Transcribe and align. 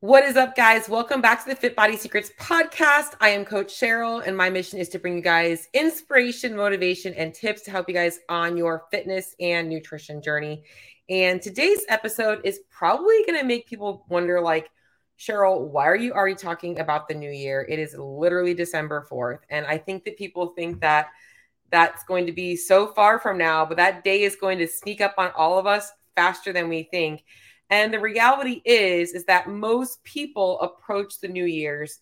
What 0.00 0.22
is 0.22 0.36
up, 0.36 0.54
guys? 0.54 0.88
Welcome 0.88 1.20
back 1.20 1.42
to 1.42 1.48
the 1.48 1.56
Fit 1.56 1.74
Body 1.74 1.96
Secrets 1.96 2.30
podcast. 2.38 3.16
I 3.20 3.30
am 3.30 3.44
Coach 3.44 3.74
Cheryl, 3.74 4.24
and 4.24 4.36
my 4.36 4.48
mission 4.48 4.78
is 4.78 4.88
to 4.90 4.98
bring 5.00 5.16
you 5.16 5.20
guys 5.20 5.66
inspiration, 5.74 6.54
motivation, 6.54 7.14
and 7.14 7.34
tips 7.34 7.62
to 7.62 7.72
help 7.72 7.88
you 7.88 7.96
guys 7.96 8.20
on 8.28 8.56
your 8.56 8.84
fitness 8.92 9.34
and 9.40 9.68
nutrition 9.68 10.22
journey. 10.22 10.62
And 11.08 11.42
today's 11.42 11.84
episode 11.88 12.42
is 12.44 12.60
probably 12.70 13.24
going 13.26 13.40
to 13.40 13.44
make 13.44 13.66
people 13.66 14.06
wonder, 14.08 14.40
like, 14.40 14.70
Cheryl, 15.18 15.66
why 15.66 15.88
are 15.88 15.96
you 15.96 16.12
already 16.12 16.36
talking 16.36 16.78
about 16.78 17.08
the 17.08 17.14
new 17.14 17.32
year? 17.32 17.66
It 17.68 17.80
is 17.80 17.96
literally 17.98 18.54
December 18.54 19.04
4th. 19.10 19.40
And 19.50 19.66
I 19.66 19.78
think 19.78 20.04
that 20.04 20.16
people 20.16 20.52
think 20.54 20.80
that 20.80 21.08
that's 21.72 22.04
going 22.04 22.26
to 22.26 22.32
be 22.32 22.54
so 22.54 22.86
far 22.86 23.18
from 23.18 23.36
now, 23.36 23.66
but 23.66 23.78
that 23.78 24.04
day 24.04 24.22
is 24.22 24.36
going 24.36 24.58
to 24.58 24.68
sneak 24.68 25.00
up 25.00 25.14
on 25.18 25.32
all 25.34 25.58
of 25.58 25.66
us 25.66 25.90
faster 26.14 26.52
than 26.52 26.68
we 26.68 26.84
think. 26.84 27.24
And 27.70 27.92
the 27.92 28.00
reality 28.00 28.62
is 28.64 29.12
is 29.12 29.24
that 29.24 29.48
most 29.48 30.02
people 30.04 30.60
approach 30.60 31.20
the 31.20 31.28
New 31.28 31.44
Year's 31.44 32.00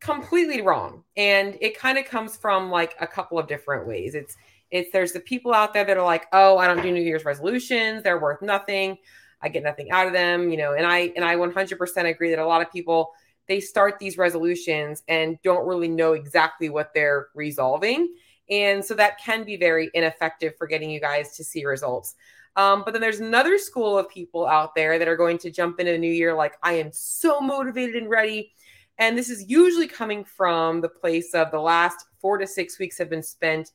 completely 0.00 0.62
wrong. 0.62 1.04
And 1.16 1.56
it 1.60 1.78
kind 1.78 1.98
of 1.98 2.06
comes 2.06 2.36
from 2.36 2.70
like 2.70 2.94
a 3.00 3.06
couple 3.06 3.38
of 3.38 3.46
different 3.46 3.86
ways. 3.86 4.14
It's 4.14 4.36
it's 4.70 4.90
there's 4.92 5.12
the 5.12 5.20
people 5.20 5.52
out 5.52 5.74
there 5.74 5.84
that 5.84 5.96
are 5.96 6.04
like, 6.04 6.26
"Oh, 6.32 6.58
I 6.58 6.66
don't 6.66 6.82
do 6.82 6.92
New 6.92 7.02
Year's 7.02 7.24
resolutions. 7.24 8.02
They're 8.02 8.20
worth 8.20 8.40
nothing. 8.42 8.98
I 9.42 9.48
get 9.48 9.62
nothing 9.62 9.90
out 9.90 10.06
of 10.06 10.12
them." 10.12 10.50
You 10.50 10.56
know, 10.56 10.74
and 10.74 10.86
I 10.86 11.12
and 11.16 11.24
I 11.24 11.36
100% 11.36 12.08
agree 12.08 12.30
that 12.30 12.38
a 12.38 12.46
lot 12.46 12.62
of 12.62 12.72
people 12.72 13.12
they 13.48 13.60
start 13.60 13.98
these 13.98 14.16
resolutions 14.16 15.02
and 15.08 15.36
don't 15.42 15.66
really 15.66 15.88
know 15.88 16.12
exactly 16.12 16.68
what 16.70 16.94
they're 16.94 17.28
resolving. 17.34 18.14
And 18.50 18.84
so 18.84 18.94
that 18.94 19.18
can 19.18 19.44
be 19.44 19.56
very 19.56 19.90
ineffective 19.94 20.56
for 20.56 20.66
getting 20.66 20.90
you 20.90 21.00
guys 21.00 21.36
to 21.36 21.44
see 21.44 21.64
results. 21.64 22.16
Um, 22.56 22.82
but 22.84 22.92
then 22.92 23.00
there's 23.00 23.20
another 23.20 23.58
school 23.58 23.96
of 23.96 24.08
people 24.08 24.46
out 24.46 24.74
there 24.74 24.98
that 24.98 25.08
are 25.08 25.16
going 25.16 25.38
to 25.38 25.50
jump 25.50 25.78
into 25.78 25.92
the 25.92 25.98
new 25.98 26.12
year 26.12 26.34
like, 26.34 26.56
I 26.62 26.74
am 26.74 26.90
so 26.92 27.40
motivated 27.40 27.94
and 27.94 28.10
ready. 28.10 28.52
And 28.98 29.16
this 29.16 29.30
is 29.30 29.48
usually 29.48 29.86
coming 29.86 30.24
from 30.24 30.80
the 30.80 30.88
place 30.88 31.32
of 31.32 31.50
the 31.50 31.60
last 31.60 32.06
four 32.20 32.38
to 32.38 32.46
six 32.46 32.78
weeks 32.78 32.98
have 32.98 33.08
been 33.08 33.22
spent 33.22 33.70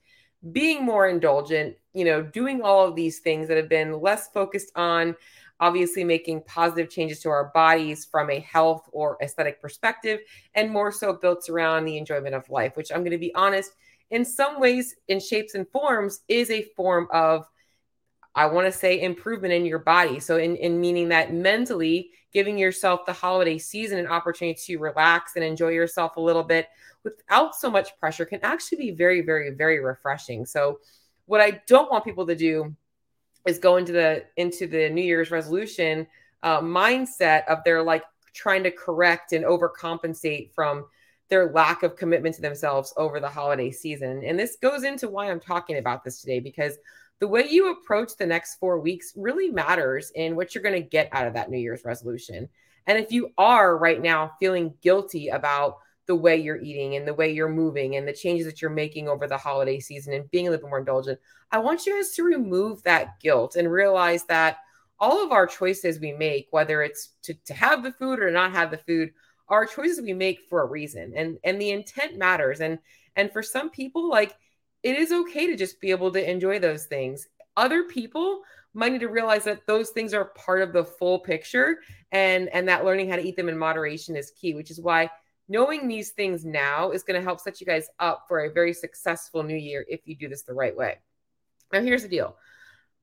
being 0.52 0.86
more 0.86 1.08
indulgent, 1.08 1.75
you 1.94 2.05
know, 2.05 2.21
doing 2.21 2.61
all 2.61 2.86
of 2.86 2.95
these 2.95 3.19
things 3.19 3.47
that 3.47 3.58
have 3.58 3.69
been 3.69 3.99
less 3.99 4.27
focused 4.30 4.71
on 4.75 5.16
obviously 5.59 6.03
making 6.03 6.42
positive 6.42 6.89
changes 6.89 7.21
to 7.21 7.30
our 7.30 7.45
bodies 7.53 8.05
from 8.05 8.30
a 8.30 8.42
health 8.42 8.89
or 8.92 9.17
aesthetic 9.21 9.61
perspective, 9.61 10.19
and 10.53 10.69
more 10.69 10.92
so 10.92 11.14
built 11.14 11.49
around 11.49 11.86
the 11.86 11.97
enjoyment 11.97 12.36
of 12.36 12.49
life, 12.49 12.75
which 12.75 12.92
I'm 12.92 12.99
going 12.99 13.11
to 13.11 13.17
be 13.17 13.33
honest, 13.36 13.71
in 14.11 14.23
some 14.25 14.59
ways, 14.59 14.95
in 15.08 15.20
shapes 15.20 15.56
and 15.56 15.67
forms, 15.70 16.22
is 16.28 16.52
a 16.52 16.64
form 16.75 17.08
of 17.11 17.48
I 18.36 18.48
want 18.48 18.66
to 18.67 18.72
say 18.72 19.02
improvement 19.02 19.53
in 19.53 19.66
your 19.66 19.80
body. 19.80 20.20
So, 20.20 20.38
in, 20.38 20.58
in 20.58 20.80
meaning 20.80 21.09
that 21.09 21.34
mentally 21.34 22.11
giving 22.33 22.58
yourself 22.58 23.06
the 23.06 23.14
holiday 23.14 23.58
season 23.58 23.98
an 23.98 24.08
opportunity 24.08 24.59
to 24.66 24.78
relax 24.78 25.38
and 25.38 25.44
enjoy 25.44 25.70
yourself 25.70 26.17
a 26.17 26.22
little 26.22 26.44
bit 26.44 26.67
without 27.03 27.56
so 27.56 27.72
much 27.72 27.98
pressure 27.98 28.26
can 28.26 28.42
actually 28.44 28.78
be 28.78 28.92
very, 28.92 29.22
very, 29.22 29.52
very 29.52 29.80
refreshing. 29.80 30.45
So, 30.45 30.80
what 31.28 31.39
I 31.39 31.61
don't 31.66 31.89
want 31.89 32.03
people 32.03 32.28
to 32.28 32.36
do 32.36 32.76
is 33.48 33.58
go 33.58 33.78
into 33.78 33.94
the 33.94 34.26
into 34.36 34.67
the 34.67 34.89
New 34.89 35.03
Year's 35.03 35.31
resolution 35.31 36.06
uh, 36.44 36.61
mindset 36.61 37.48
of 37.48 37.59
they're 37.64 37.83
like 37.83 38.03
trying 38.33 38.64
to 38.64 38.72
correct 38.72 39.31
and 39.31 39.45
overcompensate 39.45 40.52
from 40.53 40.86
their 41.29 41.51
lack 41.51 41.83
of 41.83 41.95
commitment 41.95 42.35
to 42.35 42.41
themselves 42.41 42.93
over 42.97 43.19
the 43.19 43.29
holiday 43.29 43.71
season. 43.71 44.23
And 44.23 44.37
this 44.37 44.57
goes 44.61 44.83
into 44.83 45.09
why 45.09 45.29
I'm 45.29 45.39
talking 45.39 45.77
about 45.77 46.03
this 46.03 46.21
today 46.21 46.39
because 46.39 46.77
the 47.19 47.27
way 47.27 47.47
you 47.49 47.71
approach 47.71 48.15
the 48.17 48.25
next 48.25 48.55
four 48.55 48.79
weeks 48.79 49.13
really 49.15 49.49
matters 49.49 50.11
in 50.15 50.35
what 50.35 50.53
you're 50.53 50.63
going 50.63 50.81
to 50.81 50.87
get 50.87 51.09
out 51.11 51.27
of 51.27 51.33
that 51.33 51.49
New 51.49 51.57
Year's 51.57 51.85
resolution. 51.85 52.49
And 52.87 52.99
if 52.99 53.11
you 53.11 53.31
are 53.37 53.77
right 53.77 54.01
now 54.01 54.33
feeling 54.39 54.73
guilty 54.81 55.29
about 55.29 55.77
the 56.07 56.15
way 56.15 56.37
you're 56.37 56.61
eating 56.61 56.95
and 56.95 57.07
the 57.07 57.13
way 57.13 57.31
you're 57.31 57.49
moving 57.49 57.95
and 57.95 58.07
the 58.07 58.13
changes 58.13 58.45
that 58.45 58.61
you're 58.61 58.69
making 58.69 59.08
over 59.08 59.27
the 59.27 59.37
holiday 59.37 59.80
season 59.80 60.14
and 60.14 60.30
being 60.30 60.47
a 60.47 60.52
little 60.52 60.65
bit 60.65 60.69
more 60.69 60.80
indulgent, 60.80 61.19
I 61.52 61.58
want 61.58 61.85
you 61.85 61.95
guys 61.95 62.11
to 62.11 62.23
remove 62.23 62.83
that 62.83 63.19
guilt 63.19 63.55
and 63.55 63.71
realize 63.71 64.25
that 64.25 64.58
all 64.99 65.23
of 65.23 65.31
our 65.31 65.47
choices 65.47 65.99
we 65.99 66.14
make, 66.14 66.47
whether 66.52 66.81
it's 66.83 67.09
to, 67.23 67.33
to 67.45 67.53
have 67.53 67.81
the 67.81 67.91
food 67.91 68.19
or 68.19 68.30
not 68.31 68.52
have 68.52 68.71
the 68.71 68.77
food, 68.77 69.11
are 69.48 69.66
choices 69.66 70.02
we 70.02 70.14
make 70.14 70.42
for 70.50 70.61
a 70.61 70.67
reason. 70.67 71.14
And 71.16 71.38
and 71.44 71.60
the 71.60 71.72
intent 71.72 72.17
matters. 72.17 72.61
And 72.61 72.80
and 73.16 73.32
for 73.32 73.44
some 73.44 73.70
people, 73.70 74.10
like 74.10 74.36
it 74.83 74.98
is 74.98 75.11
okay 75.11 75.48
to 75.48 75.56
just 75.56 75.82
be 75.82 75.92
able 75.92 76.11
to 76.11 76.30
enjoy 76.30 76.60
those 76.60 76.86
things. 76.86 77.28
Other 77.58 77.83
people 77.83 78.42
might 78.73 78.92
need 78.92 79.02
to 79.02 79.08
realize 79.08 79.45
that 79.45 79.66
those 79.66 79.92
things 79.92 80.14
are 80.14 80.26
part 80.26 80.61
of 80.61 80.73
the 80.73 80.83
full 80.83 81.20
picture 81.20 81.78
and 82.11 82.50
and 82.50 82.67
that 82.67 82.86
learning 82.86 83.10
how 83.10 83.16
to 83.16 83.26
eat 83.26 83.36
them 83.36 83.50
in 83.50 83.58
moderation 83.58 84.16
is 84.16 84.32
key, 84.32 84.54
which 84.54 84.72
is 84.72 84.82
why 84.82 85.10
knowing 85.48 85.88
these 85.88 86.12
things 86.12 86.44
now 86.44 86.92
is 86.92 87.04
going 87.04 87.20
to 87.20 87.23
help 87.23 87.39
set 87.39 87.62
you 87.62 87.67
guys 87.67 87.88
up 88.00 88.26
for 88.27 88.42
a 88.42 88.52
very 88.52 88.73
successful 88.73 89.44
new 89.44 89.56
year 89.56 89.86
if 89.88 90.02
you 90.06 90.16
do 90.16 90.27
this 90.27 90.42
the 90.42 90.54
right 90.54 90.76
way. 90.76 90.95
Now 91.72 91.82
here's 91.82 92.04
the 92.04 92.10
deal. 92.10 92.36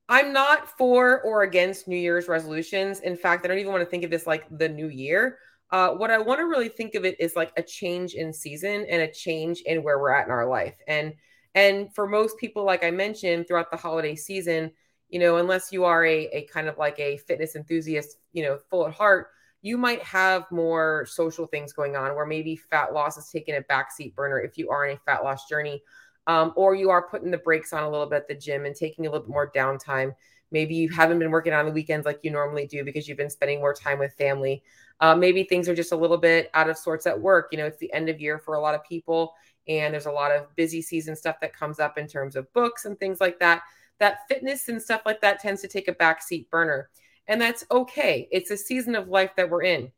I'm 0.09 0.33
not 0.33 0.77
for 0.77 1.21
or 1.21 1.43
against 1.43 1.87
New 1.87 1.97
Year's 1.97 2.27
resolutions. 2.27 2.99
In 2.99 3.15
fact, 3.15 3.45
I 3.45 3.47
don't 3.47 3.59
even 3.59 3.71
want 3.71 3.83
to 3.83 3.89
think 3.89 4.03
of 4.03 4.11
this 4.11 4.27
like 4.27 4.45
the 4.51 4.67
new 4.67 4.89
year. 4.89 5.37
Uh, 5.73 5.89
what 5.89 6.11
I 6.11 6.19
want 6.19 6.39
to 6.39 6.45
really 6.45 6.69
think 6.69 6.93
of 6.93 7.03
it 7.03 7.19
is 7.19 7.35
like 7.35 7.51
a 7.57 7.63
change 7.63 8.13
in 8.13 8.31
season 8.31 8.85
and 8.87 9.01
a 9.01 9.11
change 9.11 9.61
in 9.61 9.81
where 9.81 9.97
we're 9.97 10.11
at 10.11 10.27
in 10.27 10.31
our 10.31 10.47
life. 10.47 10.77
And 10.87 11.15
and 11.55 11.93
for 11.95 12.07
most 12.07 12.37
people, 12.37 12.63
like 12.63 12.83
I 12.83 12.91
mentioned, 12.91 13.47
throughout 13.47 13.71
the 13.71 13.77
holiday 13.77 14.15
season, 14.15 14.71
you 15.09 15.17
know, 15.17 15.37
unless 15.37 15.71
you 15.71 15.83
are 15.83 16.05
a, 16.05 16.27
a 16.27 16.43
kind 16.45 16.67
of 16.67 16.77
like 16.77 16.99
a 16.99 17.17
fitness 17.17 17.55
enthusiast, 17.55 18.17
you 18.33 18.43
know, 18.43 18.59
full 18.69 18.85
at 18.87 18.93
heart, 18.93 19.29
you 19.63 19.75
might 19.75 20.03
have 20.03 20.45
more 20.51 21.07
social 21.09 21.47
things 21.47 21.73
going 21.73 21.95
on 21.95 22.15
where 22.15 22.27
maybe 22.27 22.55
fat 22.55 22.93
loss 22.93 23.17
is 23.17 23.29
taking 23.29 23.55
a 23.55 23.61
backseat 23.61 24.13
burner 24.13 24.39
if 24.39 24.59
you 24.59 24.69
are 24.69 24.85
in 24.85 24.95
a 24.95 24.99
fat 24.99 25.23
loss 25.23 25.49
journey. 25.49 25.81
Um, 26.27 26.53
or 26.55 26.75
you 26.75 26.91
are 26.91 27.09
putting 27.09 27.31
the 27.31 27.37
brakes 27.39 27.73
on 27.73 27.81
a 27.81 27.89
little 27.89 28.05
bit 28.05 28.17
at 28.17 28.27
the 28.27 28.35
gym 28.35 28.65
and 28.65 28.75
taking 28.75 29.07
a 29.07 29.09
little 29.09 29.25
bit 29.25 29.33
more 29.33 29.51
downtime. 29.51 30.13
Maybe 30.51 30.75
you 30.75 30.89
haven't 30.89 31.17
been 31.17 31.31
working 31.31 31.51
on 31.51 31.65
the 31.65 31.71
weekends 31.71 32.05
like 32.05 32.19
you 32.21 32.29
normally 32.29 32.67
do 32.67 32.85
because 32.85 33.07
you've 33.07 33.17
been 33.17 33.31
spending 33.31 33.59
more 33.59 33.73
time 33.73 33.97
with 33.97 34.13
family. 34.13 34.63
Uh, 34.99 35.15
maybe 35.15 35.43
things 35.43 35.67
are 35.67 35.75
just 35.75 35.91
a 35.91 35.97
little 35.97 36.17
bit 36.17 36.49
out 36.53 36.69
of 36.69 36.77
sorts 36.77 37.05
at 37.05 37.19
work. 37.19 37.49
You 37.51 37.57
know, 37.57 37.65
it's 37.65 37.79
the 37.79 37.91
end 37.93 38.09
of 38.09 38.21
year 38.21 38.37
for 38.39 38.55
a 38.55 38.61
lot 38.61 38.75
of 38.75 38.83
people 38.83 39.33
and 39.67 39.93
there's 39.93 40.05
a 40.05 40.11
lot 40.11 40.31
of 40.31 40.53
busy 40.55 40.81
season 40.81 41.15
stuff 41.15 41.37
that 41.41 41.55
comes 41.55 41.79
up 41.79 41.97
in 41.97 42.07
terms 42.07 42.35
of 42.35 42.51
books 42.53 42.85
and 42.85 42.99
things 42.99 43.21
like 43.21 43.39
that 43.39 43.61
that 43.99 44.27
fitness 44.27 44.67
and 44.69 44.81
stuff 44.81 45.01
like 45.05 45.21
that 45.21 45.39
tends 45.39 45.61
to 45.61 45.67
take 45.67 45.87
a 45.87 45.93
backseat 45.93 46.49
burner. 46.49 46.89
And 47.27 47.39
that's 47.39 47.65
okay. 47.71 48.27
It's 48.31 48.51
a 48.51 48.57
season 48.57 48.95
of 48.95 49.07
life 49.07 49.31
that 49.37 49.49
we're 49.49 49.63
in. 49.63 49.91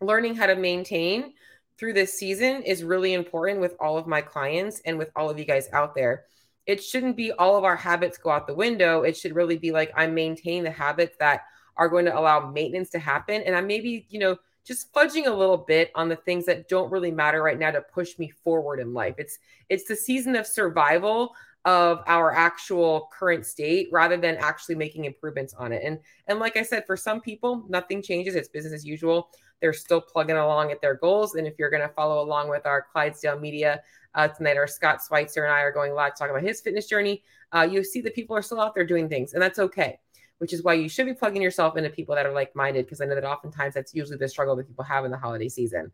Learning 0.00 0.36
how 0.36 0.46
to 0.46 0.54
maintain 0.54 1.32
through 1.76 1.94
this 1.94 2.16
season 2.16 2.62
is 2.62 2.84
really 2.84 3.12
important 3.12 3.60
with 3.60 3.74
all 3.80 3.98
of 3.98 4.06
my 4.06 4.20
clients 4.20 4.80
and 4.84 4.98
with 4.98 5.10
all 5.16 5.30
of 5.30 5.38
you 5.38 5.44
guys 5.44 5.68
out 5.72 5.94
there. 5.94 6.24
It 6.66 6.82
shouldn't 6.82 7.16
be 7.16 7.32
all 7.32 7.56
of 7.56 7.64
our 7.64 7.76
habits 7.76 8.18
go 8.18 8.30
out 8.30 8.46
the 8.46 8.54
window. 8.54 9.02
It 9.02 9.16
should 9.16 9.34
really 9.34 9.58
be 9.58 9.72
like 9.72 9.92
I 9.96 10.06
maintain 10.06 10.62
the 10.62 10.70
habits 10.70 11.16
that 11.18 11.42
are 11.76 11.88
going 11.88 12.04
to 12.04 12.18
allow 12.18 12.50
maintenance 12.50 12.90
to 12.90 12.98
happen 12.98 13.42
and 13.42 13.54
i'm 13.54 13.66
maybe 13.66 14.06
you 14.10 14.18
know 14.18 14.36
just 14.64 14.92
fudging 14.92 15.26
a 15.26 15.30
little 15.30 15.58
bit 15.58 15.90
on 15.94 16.08
the 16.08 16.16
things 16.16 16.46
that 16.46 16.68
don't 16.68 16.90
really 16.90 17.10
matter 17.10 17.42
right 17.42 17.58
now 17.58 17.70
to 17.70 17.82
push 17.82 18.18
me 18.18 18.30
forward 18.30 18.80
in 18.80 18.94
life. 18.94 19.14
It's 19.18 19.38
it's 19.68 19.84
the 19.84 19.96
season 19.96 20.36
of 20.36 20.46
survival 20.46 21.34
of 21.66 22.02
our 22.06 22.32
actual 22.32 23.08
current 23.12 23.46
state 23.46 23.88
rather 23.90 24.16
than 24.16 24.36
actually 24.36 24.74
making 24.74 25.04
improvements 25.04 25.54
on 25.54 25.72
it. 25.72 25.82
And 25.84 25.98
and 26.26 26.38
like 26.38 26.56
I 26.56 26.62
said, 26.62 26.86
for 26.86 26.96
some 26.96 27.20
people, 27.20 27.64
nothing 27.68 28.02
changes. 28.02 28.34
It's 28.34 28.48
business 28.48 28.72
as 28.72 28.86
usual. 28.86 29.28
They're 29.60 29.72
still 29.72 30.00
plugging 30.00 30.36
along 30.36 30.72
at 30.72 30.80
their 30.80 30.94
goals. 30.94 31.36
And 31.36 31.46
if 31.46 31.54
you're 31.58 31.70
going 31.70 31.86
to 31.86 31.94
follow 31.94 32.22
along 32.22 32.50
with 32.50 32.66
our 32.66 32.82
Clydesdale 32.82 33.38
Media 33.38 33.82
uh, 34.14 34.28
tonight, 34.28 34.56
our 34.56 34.66
Scott 34.66 35.00
Schweitzer 35.06 35.44
and 35.44 35.54
I 35.54 35.60
are 35.60 35.72
going 35.72 35.94
live 35.94 36.14
to 36.14 36.18
talk 36.18 36.30
about 36.30 36.42
his 36.42 36.60
fitness 36.60 36.86
journey. 36.86 37.22
Uh, 37.52 37.66
you 37.70 37.82
see 37.84 38.00
that 38.02 38.14
people 38.14 38.36
are 38.36 38.42
still 38.42 38.60
out 38.60 38.74
there 38.74 38.84
doing 38.84 39.08
things, 39.08 39.32
and 39.32 39.42
that's 39.42 39.58
okay 39.58 40.00
which 40.38 40.52
is 40.52 40.62
why 40.62 40.74
you 40.74 40.88
should 40.88 41.06
be 41.06 41.14
plugging 41.14 41.42
yourself 41.42 41.76
into 41.76 41.90
people 41.90 42.14
that 42.14 42.26
are 42.26 42.32
like 42.32 42.54
minded, 42.56 42.86
because 42.86 43.00
I 43.00 43.06
know 43.06 43.14
that 43.14 43.24
oftentimes 43.24 43.74
that's 43.74 43.94
usually 43.94 44.18
the 44.18 44.28
struggle 44.28 44.56
that 44.56 44.66
people 44.66 44.84
have 44.84 45.04
in 45.04 45.10
the 45.10 45.16
holiday 45.16 45.48
season. 45.48 45.90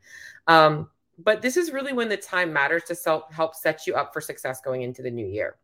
Um, 0.46 0.88
but 1.18 1.42
this 1.42 1.56
is 1.56 1.70
really 1.70 1.92
when 1.92 2.08
the 2.08 2.16
time 2.16 2.52
matters 2.52 2.84
to 2.84 2.94
self 2.94 3.32
help 3.32 3.54
set 3.54 3.86
you 3.86 3.94
up 3.94 4.12
for 4.12 4.20
success 4.20 4.60
going 4.60 4.82
into 4.82 5.02
the 5.02 5.10
new 5.10 5.26
year. 5.26 5.56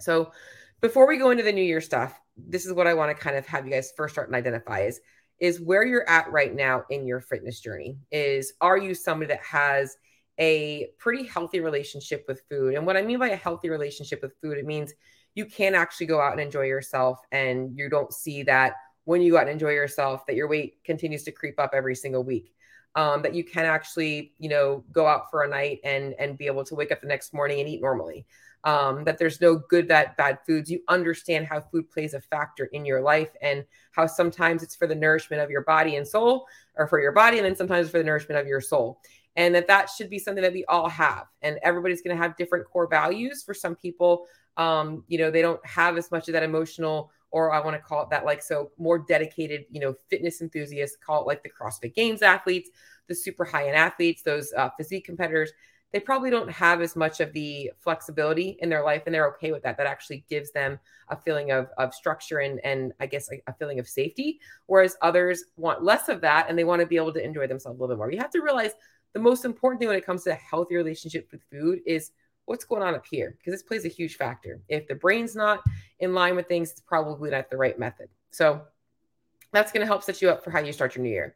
So 0.00 0.32
before 0.80 1.06
we 1.06 1.18
go 1.18 1.30
into 1.30 1.42
the 1.42 1.52
new 1.52 1.62
year 1.62 1.80
stuff, 1.80 2.20
this 2.36 2.66
is 2.66 2.72
what 2.72 2.86
I 2.86 2.94
want 2.94 3.16
to 3.16 3.22
kind 3.22 3.36
of 3.36 3.46
have 3.46 3.66
you 3.66 3.72
guys 3.72 3.92
first 3.96 4.14
start 4.14 4.28
and 4.28 4.36
identify 4.36 4.80
is 4.80 5.00
is 5.38 5.60
where 5.60 5.84
you're 5.84 6.08
at 6.08 6.30
right 6.32 6.54
now 6.54 6.84
in 6.88 7.06
your 7.06 7.20
fitness 7.20 7.60
journey. 7.60 7.98
Is 8.10 8.54
are 8.60 8.78
you 8.78 8.94
somebody 8.94 9.28
that 9.28 9.42
has 9.42 9.96
a 10.38 10.88
pretty 10.98 11.24
healthy 11.24 11.60
relationship 11.60 12.24
with 12.26 12.42
food? 12.48 12.74
And 12.74 12.86
what 12.86 12.96
I 12.96 13.02
mean 13.02 13.18
by 13.18 13.30
a 13.30 13.36
healthy 13.36 13.68
relationship 13.68 14.22
with 14.22 14.32
food, 14.40 14.58
it 14.58 14.64
means 14.64 14.94
you 15.36 15.46
can 15.46 15.76
actually 15.76 16.06
go 16.06 16.20
out 16.20 16.32
and 16.32 16.40
enjoy 16.40 16.62
yourself 16.62 17.20
and 17.30 17.78
you 17.78 17.88
don't 17.88 18.12
see 18.12 18.42
that 18.42 18.74
when 19.04 19.22
you 19.22 19.30
go 19.30 19.38
out 19.38 19.42
and 19.42 19.50
enjoy 19.50 19.70
yourself 19.70 20.26
that 20.26 20.34
your 20.34 20.48
weight 20.48 20.82
continues 20.82 21.22
to 21.22 21.30
creep 21.30 21.60
up 21.60 21.70
every 21.72 21.94
single 21.94 22.24
week 22.24 22.54
um, 22.96 23.22
that 23.22 23.34
you 23.34 23.44
can 23.44 23.64
actually 23.64 24.32
you 24.38 24.48
know 24.48 24.82
go 24.90 25.06
out 25.06 25.30
for 25.30 25.44
a 25.44 25.48
night 25.48 25.78
and 25.84 26.14
and 26.18 26.36
be 26.36 26.46
able 26.46 26.64
to 26.64 26.74
wake 26.74 26.90
up 26.90 27.00
the 27.00 27.06
next 27.06 27.32
morning 27.32 27.60
and 27.60 27.68
eat 27.68 27.80
normally 27.80 28.26
um, 28.66 29.04
that 29.04 29.16
there's 29.16 29.40
no 29.40 29.54
good, 29.54 29.86
bad, 29.86 30.16
bad 30.16 30.40
foods. 30.44 30.68
You 30.68 30.80
understand 30.88 31.46
how 31.46 31.60
food 31.60 31.88
plays 31.88 32.14
a 32.14 32.20
factor 32.20 32.64
in 32.66 32.84
your 32.84 33.00
life 33.00 33.30
and 33.40 33.64
how 33.92 34.08
sometimes 34.08 34.64
it's 34.64 34.74
for 34.74 34.88
the 34.88 34.94
nourishment 34.94 35.40
of 35.40 35.50
your 35.50 35.62
body 35.62 35.94
and 35.94 36.06
soul, 36.06 36.48
or 36.76 36.88
for 36.88 37.00
your 37.00 37.12
body, 37.12 37.38
and 37.38 37.46
then 37.46 37.54
sometimes 37.54 37.88
for 37.88 37.98
the 37.98 38.04
nourishment 38.04 38.40
of 38.40 38.48
your 38.48 38.60
soul. 38.60 39.00
And 39.36 39.54
that 39.54 39.68
that 39.68 39.88
should 39.88 40.10
be 40.10 40.18
something 40.18 40.42
that 40.42 40.52
we 40.52 40.64
all 40.64 40.88
have. 40.88 41.26
And 41.42 41.60
everybody's 41.62 42.02
going 42.02 42.16
to 42.16 42.20
have 42.20 42.36
different 42.36 42.66
core 42.66 42.88
values. 42.88 43.44
For 43.44 43.54
some 43.54 43.76
people, 43.76 44.26
um, 44.56 45.04
you 45.08 45.18
know, 45.18 45.30
they 45.30 45.42
don't 45.42 45.64
have 45.66 45.96
as 45.96 46.10
much 46.10 46.28
of 46.28 46.32
that 46.32 46.42
emotional 46.42 47.10
or 47.30 47.52
I 47.52 47.60
want 47.60 47.76
to 47.76 47.82
call 47.82 48.02
it 48.02 48.10
that 48.10 48.24
like 48.24 48.42
so 48.42 48.70
more 48.78 48.98
dedicated, 48.98 49.66
you 49.70 49.80
know, 49.80 49.94
fitness 50.08 50.40
enthusiasts, 50.40 50.96
call 50.96 51.22
it 51.22 51.26
like 51.26 51.42
the 51.42 51.50
CrossFit 51.50 51.94
Games 51.94 52.22
athletes, 52.22 52.70
the 53.08 53.14
super 53.14 53.44
high 53.44 53.66
end 53.66 53.76
athletes, 53.76 54.22
those 54.22 54.52
uh, 54.56 54.70
physique 54.76 55.04
competitors. 55.04 55.52
They 55.92 56.00
probably 56.00 56.30
don't 56.30 56.50
have 56.50 56.80
as 56.80 56.96
much 56.96 57.20
of 57.20 57.32
the 57.32 57.72
flexibility 57.78 58.56
in 58.60 58.68
their 58.68 58.84
life 58.84 59.02
and 59.06 59.14
they're 59.14 59.28
okay 59.28 59.52
with 59.52 59.62
that. 59.62 59.76
That 59.76 59.86
actually 59.86 60.24
gives 60.28 60.52
them 60.52 60.78
a 61.08 61.16
feeling 61.16 61.50
of, 61.50 61.68
of 61.78 61.94
structure 61.94 62.38
and, 62.38 62.60
and 62.64 62.92
i 63.00 63.06
guess 63.06 63.30
a, 63.30 63.40
a 63.48 63.54
feeling 63.54 63.78
of 63.78 63.88
safety 63.88 64.40
whereas 64.66 64.96
others 65.02 65.44
want 65.56 65.84
less 65.84 66.08
of 66.08 66.20
that 66.20 66.46
and 66.48 66.58
they 66.58 66.64
want 66.64 66.80
to 66.80 66.86
be 66.86 66.96
able 66.96 67.12
to 67.12 67.24
enjoy 67.24 67.46
themselves 67.46 67.78
a 67.78 67.80
little 67.80 67.94
bit 67.94 67.98
more. 67.98 68.10
You 68.10 68.18
have 68.18 68.30
to 68.30 68.40
realize 68.40 68.72
the 69.12 69.20
most 69.20 69.44
important 69.44 69.80
thing 69.80 69.88
when 69.88 69.96
it 69.96 70.04
comes 70.04 70.24
to 70.24 70.32
a 70.32 70.34
healthy 70.34 70.74
relationship 70.74 71.28
with 71.32 71.42
food 71.50 71.80
is 71.86 72.10
what's 72.46 72.64
going 72.64 72.82
on 72.82 72.94
up 72.94 73.04
here 73.06 73.36
because 73.38 73.52
this 73.52 73.62
plays 73.62 73.84
a 73.84 73.88
huge 73.88 74.16
factor 74.16 74.60
if 74.68 74.86
the 74.88 74.94
brain's 74.94 75.36
not 75.36 75.62
in 76.00 76.14
line 76.14 76.34
with 76.34 76.48
things 76.48 76.70
it's 76.70 76.80
probably 76.80 77.30
not 77.30 77.50
the 77.50 77.56
right 77.56 77.78
method 77.78 78.08
so 78.30 78.62
that's 79.52 79.72
going 79.72 79.80
to 79.80 79.86
help 79.86 80.02
set 80.02 80.20
you 80.20 80.30
up 80.30 80.42
for 80.42 80.50
how 80.50 80.60
you 80.60 80.72
start 80.72 80.96
your 80.96 81.02
new 81.02 81.10
year 81.10 81.34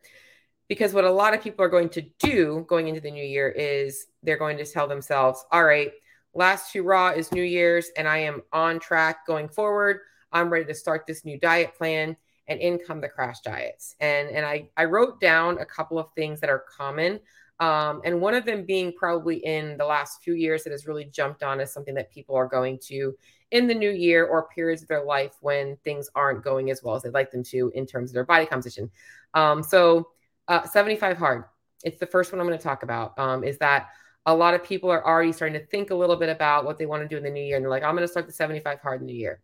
because 0.70 0.94
what 0.94 1.04
a 1.04 1.10
lot 1.10 1.34
of 1.34 1.42
people 1.42 1.64
are 1.64 1.68
going 1.68 1.88
to 1.88 2.02
do 2.20 2.64
going 2.68 2.86
into 2.86 3.00
the 3.00 3.10
new 3.10 3.24
year 3.24 3.48
is 3.48 4.06
they're 4.22 4.38
going 4.38 4.56
to 4.56 4.64
tell 4.64 4.86
themselves, 4.86 5.44
all 5.50 5.64
right, 5.64 5.90
last 6.32 6.72
raw 6.76 7.08
is 7.08 7.32
New 7.32 7.42
Year's 7.42 7.90
and 7.96 8.06
I 8.06 8.18
am 8.18 8.42
on 8.52 8.78
track 8.78 9.26
going 9.26 9.48
forward. 9.48 9.98
I'm 10.30 10.48
ready 10.48 10.64
to 10.66 10.74
start 10.74 11.08
this 11.08 11.24
new 11.24 11.40
diet 11.40 11.74
plan 11.76 12.16
and 12.46 12.60
in 12.60 12.78
come 12.78 13.00
the 13.00 13.08
crash 13.08 13.40
diets. 13.40 13.96
And 13.98 14.28
and 14.28 14.46
I 14.46 14.70
I 14.76 14.84
wrote 14.84 15.20
down 15.20 15.58
a 15.58 15.66
couple 15.66 15.98
of 15.98 16.06
things 16.14 16.40
that 16.40 16.50
are 16.50 16.64
common. 16.76 17.18
Um, 17.60 18.00
and 18.04 18.20
one 18.20 18.34
of 18.34 18.46
them 18.46 18.64
being 18.64 18.92
probably 18.92 19.36
in 19.36 19.76
the 19.76 19.84
last 19.84 20.22
few 20.22 20.34
years 20.34 20.64
that 20.64 20.70
has 20.70 20.86
really 20.86 21.04
jumped 21.04 21.42
on 21.42 21.60
as 21.60 21.72
something 21.72 21.94
that 21.94 22.10
people 22.10 22.34
are 22.34 22.46
going 22.46 22.78
to 22.86 23.14
in 23.50 23.66
the 23.66 23.74
new 23.74 23.90
year 23.90 24.26
or 24.26 24.48
periods 24.48 24.80
of 24.80 24.88
their 24.88 25.04
life 25.04 25.34
when 25.40 25.76
things 25.84 26.08
aren't 26.14 26.42
going 26.42 26.70
as 26.70 26.82
well 26.82 26.94
as 26.94 27.02
they'd 27.02 27.12
like 27.12 27.30
them 27.30 27.44
to 27.44 27.70
in 27.74 27.84
terms 27.84 28.10
of 28.10 28.14
their 28.14 28.24
body 28.24 28.46
composition. 28.46 28.90
Um, 29.34 29.62
so 29.62 30.08
uh, 30.48 30.64
75 30.64 31.18
hard. 31.18 31.44
It's 31.84 31.98
the 31.98 32.06
first 32.06 32.32
one 32.32 32.40
I'm 32.40 32.46
going 32.46 32.58
to 32.58 32.64
talk 32.64 32.82
about. 32.82 33.18
Um, 33.18 33.44
is 33.44 33.58
that 33.58 33.88
a 34.26 34.34
lot 34.34 34.54
of 34.54 34.62
people 34.62 34.90
are 34.90 35.06
already 35.06 35.32
starting 35.32 35.58
to 35.58 35.66
think 35.66 35.90
a 35.90 35.94
little 35.94 36.16
bit 36.16 36.28
about 36.28 36.64
what 36.64 36.78
they 36.78 36.86
want 36.86 37.02
to 37.02 37.08
do 37.08 37.16
in 37.16 37.22
the 37.22 37.30
new 37.30 37.42
year, 37.42 37.56
and 37.56 37.64
they're 37.64 37.70
like, 37.70 37.82
I'm 37.82 37.94
going 37.94 38.06
to 38.06 38.10
start 38.10 38.26
the 38.26 38.32
75 38.32 38.80
hard 38.80 39.00
in 39.00 39.06
the 39.06 39.14
year. 39.14 39.40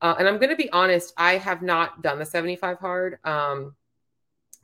Uh, 0.00 0.14
and 0.18 0.26
I'm 0.26 0.38
going 0.38 0.50
to 0.50 0.56
be 0.56 0.70
honest, 0.70 1.12
I 1.16 1.36
have 1.36 1.62
not 1.62 2.02
done 2.02 2.18
the 2.18 2.24
75 2.24 2.78
hard, 2.78 3.18
um, 3.24 3.74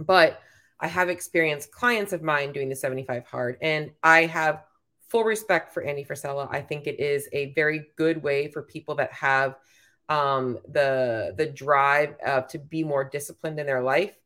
but 0.00 0.40
I 0.80 0.88
have 0.88 1.08
experienced 1.08 1.70
clients 1.70 2.12
of 2.12 2.22
mine 2.22 2.52
doing 2.52 2.68
the 2.68 2.76
75 2.76 3.26
hard, 3.26 3.56
and 3.60 3.90
I 4.02 4.26
have 4.26 4.64
full 5.08 5.24
respect 5.24 5.72
for 5.72 5.82
Andy 5.82 6.04
Frisella. 6.04 6.48
I 6.50 6.60
think 6.60 6.86
it 6.86 7.00
is 7.00 7.28
a 7.32 7.52
very 7.54 7.86
good 7.96 8.22
way 8.22 8.48
for 8.48 8.62
people 8.62 8.94
that 8.96 9.12
have 9.12 9.56
um, 10.08 10.58
the 10.68 11.34
the 11.36 11.46
drive 11.46 12.14
uh, 12.24 12.42
to 12.42 12.58
be 12.58 12.84
more 12.84 13.04
disciplined 13.04 13.58
in 13.58 13.66
their 13.66 13.82
life 13.82 14.16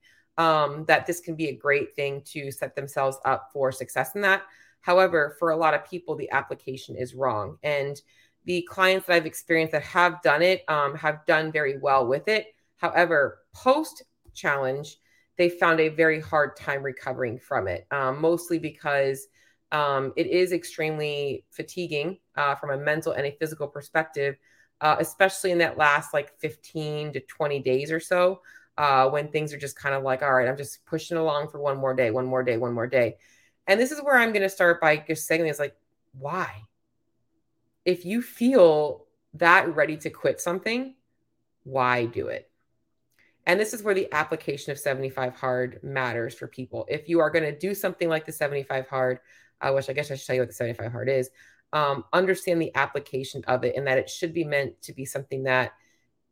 um, 0.41 0.85
that 0.87 1.07
this 1.07 1.21
can 1.21 1.35
be 1.35 1.49
a 1.49 1.55
great 1.55 1.95
thing 1.95 2.23
to 2.25 2.51
set 2.51 2.75
themselves 2.75 3.19
up 3.27 3.51
for 3.53 3.71
success 3.71 4.15
in 4.15 4.23
that. 4.23 4.43
However, 4.81 5.37
for 5.39 5.51
a 5.51 5.57
lot 5.57 5.75
of 5.75 5.85
people, 5.85 6.17
the 6.17 6.31
application 6.31 6.97
is 6.97 7.15
wrong. 7.15 7.59
And 7.63 8.01
the 8.47 8.63
clients 8.63 9.07
that 9.07 9.17
I've 9.17 9.27
experienced 9.27 9.73
that 9.73 9.83
have 9.83 10.23
done 10.23 10.41
it 10.41 10.65
um, 10.67 10.95
have 10.95 11.27
done 11.27 11.53
very 11.53 11.79
well 11.79 12.07
with 12.07 12.27
it. 12.27 12.55
However, 12.79 13.41
post 13.53 14.03
challenge, 14.33 14.97
they 15.41 15.49
found 15.49 15.81
a 15.81 15.89
very 15.89 16.21
hard 16.21 16.55
time 16.55 16.83
recovering 16.83 17.39
from 17.39 17.67
it, 17.67 17.87
um, 17.91 18.21
mostly 18.21 18.59
because 18.59 19.27
um, 19.73 20.13
it 20.15 20.27
is 20.27 20.53
extremely 20.53 21.47
fatiguing 21.49 22.19
uh, 22.37 22.55
from 22.55 22.69
a 22.73 22.77
mental 22.77 23.13
and 23.13 23.27
a 23.27 23.35
physical 23.41 23.67
perspective, 23.67 24.37
uh, 24.83 24.97
especially 24.99 25.51
in 25.51 25.57
that 25.57 25.79
last 25.79 26.13
like 26.13 26.39
15 26.41 27.15
to 27.15 27.21
20 27.21 27.59
days 27.61 27.91
or 27.91 28.01
so 28.01 28.43
uh, 28.77 29.09
when 29.09 29.29
things 29.29 29.55
are 29.55 29.59
just 29.59 29.77
kind 29.77 29.95
of 29.95 30.03
like, 30.03 30.21
all 30.21 30.31
right, 30.31 30.47
I'm 30.47 30.59
just 30.59 30.85
pushing 30.85 31.17
along 31.17 31.49
for 31.49 31.59
one 31.59 31.79
more 31.79 31.95
day, 31.95 32.11
one 32.11 32.27
more 32.27 32.43
day, 32.43 32.59
one 32.59 32.75
more 32.75 32.87
day. 32.87 33.17
And 33.67 33.81
this 33.81 33.93
is 33.93 34.03
where 34.03 34.19
I'm 34.19 34.33
going 34.33 34.43
to 34.43 34.51
start 34.51 34.79
by 34.79 34.99
just 34.99 35.27
saying 35.27 35.45
this 35.45 35.59
like, 35.59 35.75
why? 36.13 36.65
If 37.87 38.05
you 38.05 38.21
feel 38.21 39.07
that 39.33 39.75
ready 39.75 39.97
to 39.97 40.11
quit 40.11 40.39
something, 40.39 40.97
why 41.65 42.05
do 42.05 42.29
it? 42.29 42.50
And 43.47 43.59
this 43.59 43.73
is 43.73 43.83
where 43.83 43.95
the 43.95 44.13
application 44.13 44.71
of 44.71 44.79
75 44.79 45.35
hard 45.35 45.81
matters 45.83 46.35
for 46.35 46.47
people. 46.47 46.87
If 46.89 47.09
you 47.09 47.21
are 47.21 47.31
going 47.31 47.45
to 47.45 47.59
do 47.59 47.75
something 47.75 48.09
like 48.09 48.27
the 48.27 48.33
75 48.33 48.89
hard, 48.89 49.21
I 49.61 49.71
wish 49.71 49.89
I 49.89 49.93
guess 49.93 50.11
I 50.11 50.17
should 50.17 50.27
tell 50.27 50.37
you 50.37 50.43
what 50.43 50.49
the 50.49 50.55
75 50.55 50.93
hard 50.93 51.09
is. 51.09 51.31
Um, 51.73 52.05
understand 52.13 52.61
the 52.61 52.75
application 52.75 53.43
of 53.47 53.65
it 53.65 53.77
and 53.77 53.87
that 53.87 53.99
it 53.99 54.11
should 54.11 54.35
be 54.35 54.45
meant 54.45 54.81
to 54.83 54.93
be 54.93 55.05
something 55.05 55.45
that 55.45 55.73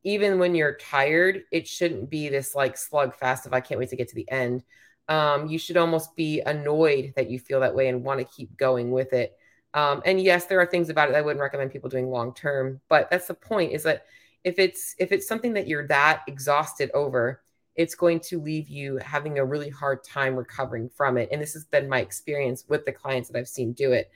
even 0.04 0.38
when 0.38 0.54
you're 0.54 0.76
tired, 0.76 1.42
it 1.52 1.66
shouldn't 1.66 2.10
be 2.10 2.28
this 2.28 2.54
like 2.54 2.76
slugfest 2.76 3.46
of 3.46 3.52
I 3.52 3.60
can't 3.60 3.78
wait 3.78 3.90
to 3.90 3.96
get 3.96 4.08
to 4.08 4.14
the 4.14 4.30
end. 4.30 4.64
Um, 5.08 5.46
you 5.48 5.58
should 5.58 5.76
almost 5.76 6.16
be 6.16 6.40
annoyed 6.40 7.14
that 7.16 7.30
you 7.30 7.38
feel 7.38 7.60
that 7.60 7.74
way 7.74 7.88
and 7.88 8.04
want 8.04 8.20
to 8.20 8.26
keep 8.26 8.56
going 8.56 8.90
with 8.90 9.12
it. 9.12 9.36
Um, 9.74 10.02
and 10.04 10.20
yes, 10.20 10.46
there 10.46 10.60
are 10.60 10.66
things 10.66 10.88
about 10.88 11.08
it 11.08 11.14
I 11.14 11.20
wouldn't 11.22 11.40
recommend 11.40 11.72
people 11.72 11.90
doing 11.90 12.10
long 12.10 12.34
term, 12.34 12.80
but 12.88 13.10
that's 13.10 13.26
the 13.26 13.34
point 13.34 13.72
is 13.72 13.82
that 13.84 14.04
if 14.44 14.58
it's 14.58 14.94
if 14.98 15.12
it's 15.12 15.26
something 15.26 15.52
that 15.54 15.66
you're 15.66 15.86
that 15.88 16.22
exhausted 16.26 16.90
over, 16.94 17.42
it's 17.74 17.94
going 17.94 18.20
to 18.20 18.40
leave 18.40 18.68
you 18.68 18.98
having 18.98 19.38
a 19.38 19.44
really 19.44 19.70
hard 19.70 20.02
time 20.02 20.34
recovering 20.34 20.88
from 20.88 21.16
it. 21.16 21.28
And 21.30 21.40
this 21.40 21.52
has 21.54 21.64
been 21.64 21.88
my 21.88 22.00
experience 22.00 22.64
with 22.68 22.84
the 22.84 22.92
clients 22.92 23.28
that 23.28 23.38
I've 23.38 23.48
seen 23.48 23.72
do 23.72 23.92
it. 23.92 24.10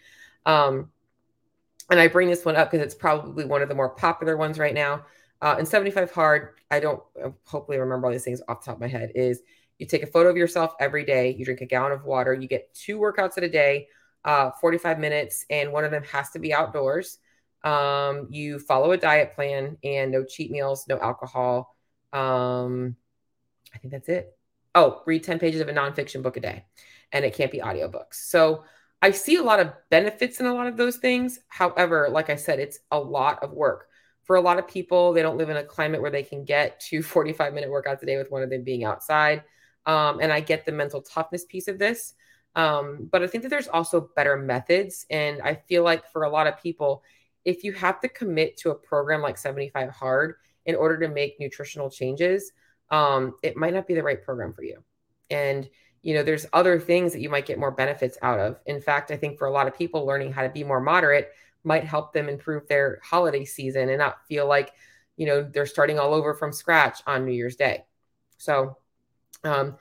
Um, 0.46 0.90
and 1.90 2.00
I 2.00 2.08
bring 2.08 2.28
this 2.28 2.44
one 2.44 2.56
up 2.56 2.70
because 2.70 2.84
it's 2.84 2.94
probably 2.94 3.44
one 3.44 3.62
of 3.62 3.68
the 3.68 3.74
more 3.74 3.90
popular 3.90 4.36
ones 4.36 4.58
right 4.58 4.74
now. 4.74 5.04
Uh, 5.40 5.56
and 5.58 5.66
75 5.66 6.10
hard, 6.12 6.54
I 6.70 6.80
don't 6.80 7.02
uh, 7.22 7.30
hopefully 7.44 7.78
remember 7.78 8.06
all 8.06 8.12
these 8.12 8.24
things 8.24 8.40
off 8.48 8.60
the 8.60 8.66
top 8.66 8.76
of 8.76 8.80
my 8.80 8.88
head, 8.88 9.10
is 9.14 9.42
you 9.78 9.86
take 9.86 10.04
a 10.04 10.06
photo 10.06 10.28
of 10.28 10.36
yourself 10.36 10.74
every 10.78 11.04
day, 11.04 11.34
you 11.34 11.44
drink 11.44 11.60
a 11.60 11.66
gallon 11.66 11.92
of 11.92 12.04
water, 12.04 12.32
you 12.32 12.46
get 12.46 12.72
two 12.72 12.98
workouts 12.98 13.36
in 13.38 13.44
a 13.44 13.48
day, 13.48 13.88
uh, 14.24 14.52
45 14.60 15.00
minutes, 15.00 15.44
and 15.50 15.72
one 15.72 15.84
of 15.84 15.90
them 15.90 16.04
has 16.04 16.30
to 16.30 16.38
be 16.38 16.54
outdoors. 16.54 17.18
Um, 17.64 18.28
you 18.30 18.58
follow 18.58 18.92
a 18.92 18.96
diet 18.96 19.32
plan 19.34 19.78
and 19.84 20.10
no 20.10 20.24
cheat 20.24 20.50
meals, 20.50 20.86
no 20.88 20.98
alcohol. 20.98 21.76
Um, 22.12 22.96
I 23.74 23.78
think 23.78 23.92
that's 23.92 24.08
it. 24.08 24.36
Oh, 24.74 25.02
read 25.06 25.22
10 25.22 25.38
pages 25.38 25.60
of 25.60 25.68
a 25.68 25.72
nonfiction 25.72 26.22
book 26.22 26.36
a 26.36 26.40
day, 26.40 26.64
and 27.12 27.24
it 27.24 27.34
can't 27.34 27.52
be 27.52 27.58
audiobooks. 27.58 28.14
So 28.14 28.64
I 29.00 29.10
see 29.10 29.36
a 29.36 29.42
lot 29.42 29.60
of 29.60 29.72
benefits 29.90 30.40
in 30.40 30.46
a 30.46 30.54
lot 30.54 30.66
of 30.66 30.76
those 30.76 30.96
things. 30.96 31.40
However, 31.48 32.08
like 32.10 32.30
I 32.30 32.36
said, 32.36 32.58
it's 32.58 32.78
a 32.90 32.98
lot 32.98 33.42
of 33.42 33.52
work 33.52 33.88
for 34.24 34.36
a 34.36 34.40
lot 34.40 34.58
of 34.58 34.68
people, 34.68 35.12
they 35.12 35.22
don't 35.22 35.36
live 35.36 35.50
in 35.50 35.56
a 35.56 35.64
climate 35.64 36.00
where 36.00 36.10
they 36.10 36.22
can 36.22 36.44
get 36.44 36.80
to 36.80 37.02
45 37.02 37.52
minute 37.52 37.70
workouts 37.70 38.02
a 38.02 38.06
day 38.06 38.16
with 38.16 38.30
one 38.30 38.42
of 38.42 38.50
them 38.50 38.62
being 38.62 38.84
outside. 38.84 39.44
Um, 39.84 40.20
and 40.20 40.32
I 40.32 40.40
get 40.40 40.64
the 40.64 40.72
mental 40.72 41.02
toughness 41.02 41.44
piece 41.44 41.68
of 41.68 41.78
this. 41.78 42.14
Um, 42.54 43.08
but 43.10 43.22
I 43.22 43.26
think 43.26 43.42
that 43.42 43.48
there's 43.48 43.68
also 43.68 44.10
better 44.14 44.36
methods. 44.36 45.06
And 45.10 45.40
I 45.42 45.54
feel 45.54 45.82
like 45.82 46.10
for 46.12 46.22
a 46.22 46.30
lot 46.30 46.46
of 46.46 46.62
people, 46.62 47.02
if 47.44 47.64
you 47.64 47.72
have 47.72 48.00
to 48.00 48.08
commit 48.08 48.56
to 48.58 48.70
a 48.70 48.74
program 48.74 49.20
like 49.20 49.38
75 49.38 49.90
Hard 49.90 50.36
in 50.66 50.74
order 50.74 50.98
to 50.98 51.08
make 51.08 51.40
nutritional 51.40 51.90
changes, 51.90 52.52
um, 52.90 53.34
it 53.42 53.56
might 53.56 53.74
not 53.74 53.86
be 53.86 53.94
the 53.94 54.02
right 54.02 54.22
program 54.22 54.52
for 54.52 54.62
you. 54.62 54.82
And, 55.30 55.68
you 56.02 56.14
know, 56.14 56.22
there's 56.22 56.46
other 56.52 56.78
things 56.78 57.12
that 57.12 57.20
you 57.20 57.30
might 57.30 57.46
get 57.46 57.58
more 57.58 57.70
benefits 57.70 58.18
out 58.22 58.38
of. 58.38 58.58
In 58.66 58.80
fact, 58.80 59.10
I 59.10 59.16
think 59.16 59.38
for 59.38 59.46
a 59.46 59.52
lot 59.52 59.66
of 59.66 59.76
people, 59.76 60.06
learning 60.06 60.32
how 60.32 60.42
to 60.42 60.48
be 60.48 60.62
more 60.62 60.80
moderate 60.80 61.32
might 61.64 61.84
help 61.84 62.12
them 62.12 62.28
improve 62.28 62.66
their 62.68 63.00
holiday 63.02 63.44
season 63.44 63.88
and 63.88 63.98
not 63.98 64.26
feel 64.26 64.46
like, 64.46 64.72
you 65.16 65.26
know, 65.26 65.42
they're 65.42 65.66
starting 65.66 65.98
all 65.98 66.12
over 66.12 66.34
from 66.34 66.52
scratch 66.52 67.00
on 67.06 67.24
New 67.24 67.32
Year's 67.32 67.56
Day. 67.56 67.84
So, 68.36 68.76
um, 69.44 69.76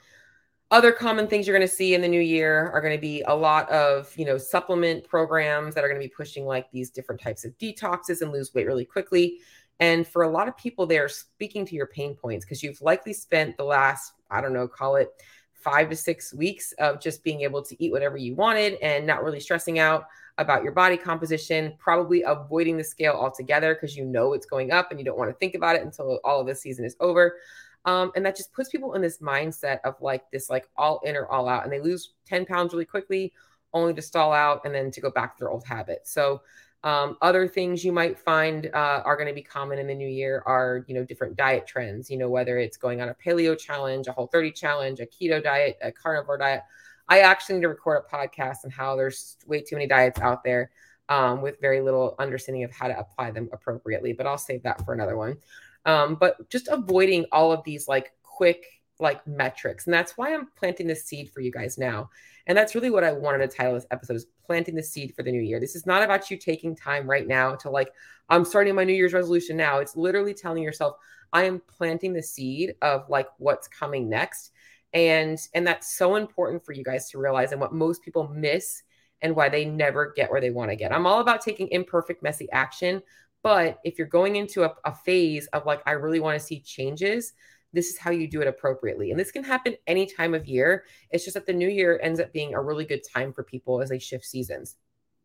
other 0.72 0.90
common 0.90 1.28
things 1.28 1.46
you're 1.46 1.56
going 1.56 1.68
to 1.68 1.72
see 1.72 1.94
in 1.94 2.00
the 2.00 2.08
new 2.08 2.20
year 2.20 2.70
are 2.70 2.80
going 2.80 2.96
to 2.96 3.00
be 3.00 3.22
a 3.28 3.34
lot 3.34 3.68
of 3.70 4.12
you 4.16 4.24
know 4.24 4.38
supplement 4.38 5.06
programs 5.06 5.74
that 5.74 5.84
are 5.84 5.88
going 5.88 6.00
to 6.00 6.04
be 6.04 6.12
pushing 6.12 6.46
like 6.46 6.68
these 6.72 6.90
different 6.90 7.20
types 7.20 7.44
of 7.44 7.56
detoxes 7.58 8.22
and 8.22 8.32
lose 8.32 8.52
weight 8.54 8.66
really 8.66 8.84
quickly 8.84 9.38
and 9.80 10.06
for 10.08 10.22
a 10.22 10.28
lot 10.28 10.48
of 10.48 10.56
people 10.56 10.86
they're 10.86 11.08
speaking 11.08 11.66
to 11.66 11.74
your 11.74 11.86
pain 11.86 12.14
points 12.14 12.44
because 12.44 12.62
you've 12.62 12.80
likely 12.80 13.12
spent 13.12 13.56
the 13.58 13.64
last 13.64 14.14
i 14.30 14.40
don't 14.40 14.54
know 14.54 14.66
call 14.66 14.96
it 14.96 15.10
five 15.52 15.88
to 15.90 15.94
six 15.94 16.34
weeks 16.34 16.72
of 16.78 17.00
just 17.00 17.22
being 17.22 17.42
able 17.42 17.62
to 17.62 17.80
eat 17.82 17.92
whatever 17.92 18.16
you 18.16 18.34
wanted 18.34 18.74
and 18.82 19.06
not 19.06 19.22
really 19.22 19.38
stressing 19.38 19.78
out 19.78 20.06
about 20.38 20.62
your 20.62 20.72
body 20.72 20.96
composition, 20.96 21.74
probably 21.78 22.22
avoiding 22.22 22.76
the 22.76 22.82
scale 22.82 23.12
altogether 23.12 23.74
because 23.74 23.96
you 23.96 24.04
know 24.04 24.32
it's 24.32 24.46
going 24.46 24.72
up 24.72 24.90
and 24.90 24.98
you 24.98 25.04
don't 25.04 25.18
want 25.18 25.30
to 25.30 25.36
think 25.36 25.54
about 25.54 25.76
it 25.76 25.82
until 25.82 26.18
all 26.24 26.40
of 26.40 26.46
the 26.46 26.54
season 26.54 26.84
is 26.84 26.96
over. 27.00 27.36
Um, 27.84 28.12
and 28.14 28.24
that 28.24 28.36
just 28.36 28.52
puts 28.52 28.70
people 28.70 28.94
in 28.94 29.02
this 29.02 29.18
mindset 29.18 29.80
of 29.84 29.96
like 30.00 30.30
this, 30.30 30.48
like 30.48 30.68
all 30.76 31.00
in 31.04 31.16
or 31.16 31.26
all 31.26 31.48
out, 31.48 31.64
and 31.64 31.72
they 31.72 31.80
lose 31.80 32.14
10 32.26 32.46
pounds 32.46 32.72
really 32.72 32.84
quickly, 32.84 33.32
only 33.72 33.94
to 33.94 34.02
stall 34.02 34.32
out 34.32 34.60
and 34.64 34.74
then 34.74 34.90
to 34.90 35.00
go 35.00 35.10
back 35.10 35.36
to 35.36 35.40
their 35.40 35.50
old 35.50 35.64
habits. 35.66 36.12
So 36.12 36.42
Um, 36.84 37.16
other 37.22 37.46
things 37.46 37.84
you 37.84 37.92
might 37.92 38.18
find 38.18 38.66
uh, 38.74 39.02
are 39.04 39.16
going 39.16 39.28
to 39.28 39.34
be 39.34 39.42
common 39.42 39.78
in 39.78 39.86
the 39.86 39.94
new 39.94 40.08
year 40.08 40.42
are, 40.46 40.84
you 40.88 40.94
know, 40.94 41.04
different 41.04 41.36
diet 41.36 41.64
trends. 41.64 42.10
You 42.10 42.18
know, 42.18 42.28
whether 42.28 42.58
it's 42.58 42.76
going 42.76 43.00
on 43.00 43.08
a 43.08 43.14
paleo 43.14 43.56
challenge, 43.56 44.08
a 44.08 44.12
Whole 44.12 44.26
30 44.26 44.50
challenge, 44.50 44.98
a 45.00 45.06
keto 45.06 45.40
diet, 45.42 45.78
a 45.80 45.92
carnivore 45.92 46.38
diet. 46.38 46.62
I 47.08 47.20
actually 47.20 47.56
need 47.56 47.62
to 47.62 47.68
record 47.68 48.02
a 48.02 48.16
podcast 48.16 48.64
on 48.64 48.70
how 48.70 48.96
there's 48.96 49.36
way 49.46 49.60
too 49.62 49.76
many 49.76 49.86
diets 49.86 50.20
out 50.20 50.42
there 50.42 50.70
um, 51.08 51.40
with 51.40 51.60
very 51.60 51.80
little 51.80 52.16
understanding 52.18 52.64
of 52.64 52.72
how 52.72 52.88
to 52.88 52.98
apply 52.98 53.30
them 53.30 53.48
appropriately. 53.52 54.12
But 54.12 54.26
I'll 54.26 54.38
save 54.38 54.62
that 54.64 54.84
for 54.84 54.92
another 54.92 55.16
one. 55.16 55.36
Um, 55.84 56.14
but 56.14 56.48
just 56.50 56.68
avoiding 56.68 57.26
all 57.32 57.52
of 57.52 57.64
these 57.64 57.88
like 57.88 58.12
quick 58.22 58.64
like 58.98 59.26
metrics, 59.26 59.86
and 59.86 59.94
that's 59.94 60.16
why 60.16 60.34
I'm 60.34 60.48
planting 60.56 60.86
the 60.86 60.94
seed 60.94 61.30
for 61.30 61.40
you 61.40 61.50
guys 61.50 61.78
now. 61.78 62.10
And 62.46 62.58
that's 62.58 62.74
really 62.74 62.90
what 62.90 63.04
I 63.04 63.12
wanted 63.12 63.38
to 63.38 63.56
title 63.56 63.74
this 63.74 63.86
episode 63.90 64.16
is 64.16 64.26
planting 64.44 64.74
the 64.74 64.82
seed 64.82 65.14
for 65.14 65.22
the 65.22 65.30
new 65.30 65.40
year. 65.40 65.60
This 65.60 65.76
is 65.76 65.86
not 65.86 66.02
about 66.02 66.30
you 66.30 66.36
taking 66.36 66.74
time 66.74 67.08
right 67.08 67.26
now 67.26 67.54
to 67.56 67.70
like, 67.70 67.92
I'm 68.28 68.44
starting 68.44 68.74
my 68.74 68.84
New 68.84 68.94
Year's 68.94 69.12
resolution 69.12 69.56
now. 69.56 69.78
It's 69.78 69.96
literally 69.96 70.34
telling 70.34 70.62
yourself, 70.62 70.96
I 71.32 71.44
am 71.44 71.62
planting 71.66 72.12
the 72.12 72.22
seed 72.22 72.74
of 72.82 73.08
like 73.08 73.28
what's 73.38 73.68
coming 73.68 74.08
next. 74.08 74.50
And 74.92 75.38
and 75.54 75.66
that's 75.66 75.96
so 75.96 76.16
important 76.16 76.64
for 76.64 76.72
you 76.72 76.84
guys 76.84 77.08
to 77.10 77.18
realize 77.18 77.52
and 77.52 77.60
what 77.60 77.72
most 77.72 78.02
people 78.02 78.28
miss 78.28 78.82
and 79.22 79.34
why 79.36 79.48
they 79.48 79.64
never 79.64 80.12
get 80.14 80.30
where 80.30 80.40
they 80.40 80.50
want 80.50 80.70
to 80.70 80.76
get. 80.76 80.92
I'm 80.92 81.06
all 81.06 81.20
about 81.20 81.40
taking 81.40 81.68
imperfect, 81.68 82.22
messy 82.22 82.50
action. 82.50 83.02
But 83.42 83.78
if 83.84 83.98
you're 83.98 84.06
going 84.06 84.36
into 84.36 84.64
a, 84.64 84.74
a 84.84 84.94
phase 84.94 85.46
of 85.48 85.66
like, 85.66 85.82
I 85.86 85.92
really 85.92 86.20
want 86.20 86.38
to 86.38 86.46
see 86.46 86.60
changes, 86.60 87.32
this 87.72 87.88
is 87.88 87.98
how 87.98 88.10
you 88.10 88.28
do 88.28 88.40
it 88.40 88.48
appropriately. 88.48 89.10
And 89.10 89.18
this 89.18 89.32
can 89.32 89.42
happen 89.42 89.76
any 89.86 90.06
time 90.06 90.34
of 90.34 90.46
year. 90.46 90.84
It's 91.10 91.24
just 91.24 91.34
that 91.34 91.46
the 91.46 91.52
new 91.52 91.68
year 91.68 91.98
ends 92.02 92.20
up 92.20 92.32
being 92.32 92.54
a 92.54 92.62
really 92.62 92.84
good 92.84 93.02
time 93.12 93.32
for 93.32 93.42
people 93.42 93.80
as 93.80 93.88
they 93.88 93.98
shift 93.98 94.24
seasons. 94.24 94.76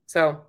So, 0.05 0.41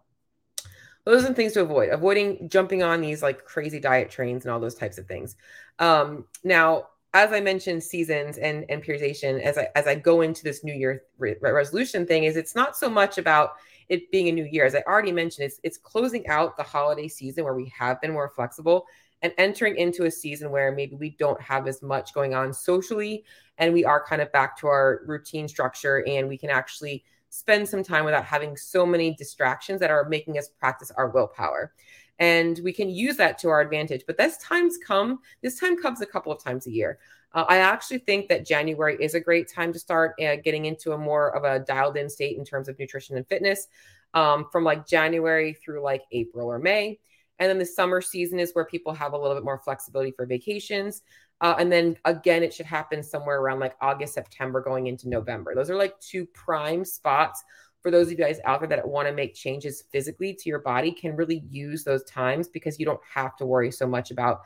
those 1.05 1.25
are 1.25 1.33
things 1.33 1.55
to 1.55 1.63
avoid 1.63 1.89
avoiding 1.89 2.51
jumping 2.51 2.83
on 2.83 3.01
these 3.01 3.23
like 3.23 3.45
crazy 3.47 3.81
diet 3.81 4.11
trains 4.11 4.45
and 4.45 4.53
all 4.53 4.61
those 4.61 4.75
types 4.75 4.99
of 4.99 5.07
things. 5.07 5.37
Um, 5.79 6.27
now, 6.45 6.89
as 7.15 7.33
I 7.33 7.41
mentioned, 7.41 7.83
seasons 7.83 8.37
and, 8.37 8.67
and 8.69 8.85
periodization, 8.85 9.41
as 9.41 9.57
I, 9.57 9.69
as 9.75 9.87
I 9.87 9.95
go 9.95 10.21
into 10.21 10.45
this 10.45 10.63
new 10.63 10.75
year 10.75 11.05
re- 11.17 11.37
resolution 11.41 12.07
thing, 12.07 12.25
is 12.25 12.37
it's 12.37 12.55
not 12.55 12.77
so 12.77 12.91
much 12.91 13.17
about 13.17 13.53
it 13.89 14.11
being 14.11 14.29
a 14.29 14.33
new 14.33 14.45
year. 14.45 14.65
As 14.65 14.75
I 14.75 14.83
already 14.87 15.13
mentioned, 15.13 15.47
it's, 15.47 15.61
it's 15.63 15.79
closing 15.79 16.27
out 16.29 16.57
the 16.57 16.63
holiday 16.63 17.09
season 17.09 17.45
where 17.45 17.55
we 17.55 17.73
have 17.77 18.01
been 18.01 18.13
more 18.13 18.29
flexible 18.29 18.87
and 19.23 19.33
entering 19.39 19.77
into 19.77 20.05
a 20.05 20.11
season 20.11 20.51
where 20.51 20.73
maybe 20.73 20.95
we 20.95 21.11
don't 21.11 21.41
have 21.41 21.67
as 21.67 21.83
much 21.83 22.15
going 22.15 22.35
on 22.35 22.53
socially 22.53 23.25
and 23.59 23.73
we 23.73 23.85
are 23.85 24.05
kind 24.05 24.23
of 24.23 24.31
back 24.33 24.57
to 24.59 24.67
our 24.67 25.03
routine 25.07 25.49
structure 25.49 26.05
and 26.07 26.29
we 26.29 26.39
can 26.39 26.51
actually 26.51 27.05
spend 27.31 27.69
some 27.69 27.83
time 27.83 28.05
without 28.05 28.25
having 28.25 28.57
so 28.57 28.87
many 28.87 29.15
distractions 29.15 29.81
that 29.81 29.91
are 29.91 30.09
making 30.09 30.39
us 30.39 30.49
practice 30.49 30.91
our 30.97 31.09
willpower 31.09 31.73
and 32.19 32.61
we 32.65 32.73
can 32.73 32.89
use 32.91 33.17
that 33.17 33.39
to 33.39 33.49
our 33.49 33.61
advantage 33.61 34.05
but 34.07 34.17
this 34.17 34.37
times 34.39 34.79
come 34.79 35.21
this 35.43 35.59
time 35.59 35.81
comes 35.81 36.01
a 36.01 36.07
couple 36.07 36.33
of 36.33 36.43
times 36.43 36.67
a 36.67 36.71
year 36.71 36.99
uh, 37.35 37.45
i 37.49 37.59
actually 37.59 37.99
think 37.99 38.29
that 38.29 38.47
january 38.47 38.97
is 39.01 39.15
a 39.15 39.21
great 39.21 39.49
time 39.49 39.73
to 39.73 39.79
start 39.79 40.15
uh, 40.23 40.37
getting 40.43 40.65
into 40.67 40.93
a 40.93 40.99
more 40.99 41.35
of 41.37 41.45
a 41.45 41.65
dialed 41.65 41.97
in 41.97 42.09
state 42.09 42.37
in 42.37 42.45
terms 42.45 42.69
of 42.69 42.79
nutrition 42.79 43.17
and 43.17 43.27
fitness 43.29 43.69
um, 44.15 44.47
from 44.51 44.65
like 44.65 44.87
january 44.87 45.53
through 45.55 45.83
like 45.83 46.03
april 46.13 46.47
or 46.47 46.59
may 46.59 46.99
and 47.39 47.49
then 47.49 47.59
the 47.59 47.67
summer 47.67 48.01
season 48.01 48.39
is 48.39 48.53
where 48.53 48.65
people 48.65 48.93
have 48.93 49.13
a 49.13 49.19
little 49.19 49.37
bit 49.37 49.45
more 49.45 49.59
flexibility 49.59 50.11
for 50.11 50.27
vacations. 50.27 51.03
Uh, 51.41 51.55
and 51.59 51.71
then 51.71 51.97
again, 52.05 52.43
it 52.43 52.53
should 52.53 52.67
happen 52.67 53.03
somewhere 53.03 53.41
around 53.41 53.61
like 53.61 53.77
August, 53.81 54.15
September, 54.15 54.61
going 54.61 54.89
into 54.89 55.09
November. 55.09 55.55
Those 55.55 55.71
are 55.71 55.77
like 55.77 55.99
two 56.01 56.27
prime 56.27 56.85
spots 56.85 57.45
for 57.81 57.91
those 57.91 58.07
of 58.07 58.13
you 58.13 58.19
guys 58.19 58.41
out 58.45 58.61
there 58.61 58.69
that 58.69 58.87
want 58.87 59.09
to 59.09 59.15
make 59.15 59.35
changes 59.35 59.85
physically 59.93 60.35
to 60.35 60.49
your 60.49 60.59
body 60.59 60.91
can 60.91 61.17
really 61.17 61.45
use 61.49 61.85
those 61.85 62.05
times 62.05 62.49
because 62.49 62.79
you 62.79 62.87
don't 62.87 63.01
have 63.15 63.37
to 63.37 63.47
worry 63.47 63.71
so 63.71 63.87
much 63.87 64.11
about 64.11 64.43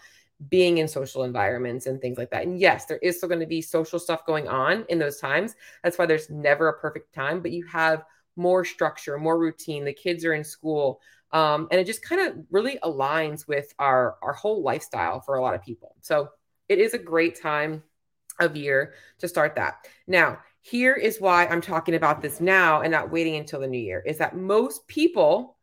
being 0.48 0.78
in 0.78 0.88
social 0.88 1.24
environments 1.24 1.86
and 1.86 2.00
things 2.00 2.18
like 2.18 2.30
that. 2.30 2.44
And 2.44 2.60
yes, 2.60 2.86
there 2.86 2.98
is 2.98 3.16
still 3.16 3.28
going 3.28 3.40
to 3.40 3.46
be 3.46 3.62
social 3.62 3.98
stuff 3.98 4.26
going 4.26 4.48
on 4.48 4.84
in 4.88 4.98
those 4.98 5.18
times. 5.18 5.54
That's 5.82 5.98
why 5.98 6.06
there's 6.06 6.30
never 6.30 6.68
a 6.68 6.78
perfect 6.78 7.14
time, 7.14 7.40
but 7.40 7.52
you 7.52 7.64
have 7.66 8.04
more 8.36 8.64
structure, 8.64 9.18
more 9.18 9.38
routine. 9.38 9.84
The 9.84 9.92
kids 9.92 10.24
are 10.24 10.34
in 10.34 10.44
school. 10.44 11.00
Um, 11.32 11.68
and 11.70 11.80
it 11.80 11.86
just 11.86 12.02
kind 12.02 12.20
of 12.20 12.44
really 12.50 12.78
aligns 12.82 13.48
with 13.48 13.72
our 13.78 14.16
our 14.22 14.34
whole 14.34 14.62
lifestyle 14.62 15.20
for 15.20 15.36
a 15.36 15.42
lot 15.42 15.54
of 15.54 15.62
people. 15.62 15.96
So 16.02 16.28
it 16.68 16.78
is 16.78 16.92
a 16.92 16.98
great 16.98 17.40
time 17.40 17.82
of 18.38 18.56
year 18.56 18.94
to 19.18 19.28
start 19.28 19.54
that. 19.56 19.86
Now, 20.06 20.38
here 20.62 20.94
is 20.94 21.20
why 21.20 21.46
I'm 21.46 21.60
talking 21.60 21.96
about 21.96 22.22
this 22.22 22.40
now 22.40 22.80
and 22.80 22.92
not 22.92 23.10
waiting 23.10 23.36
until 23.36 23.60
the 23.60 23.66
new 23.66 23.80
year 23.80 24.02
is 24.06 24.18
that 24.18 24.36
most 24.36 24.86
people 24.86 25.56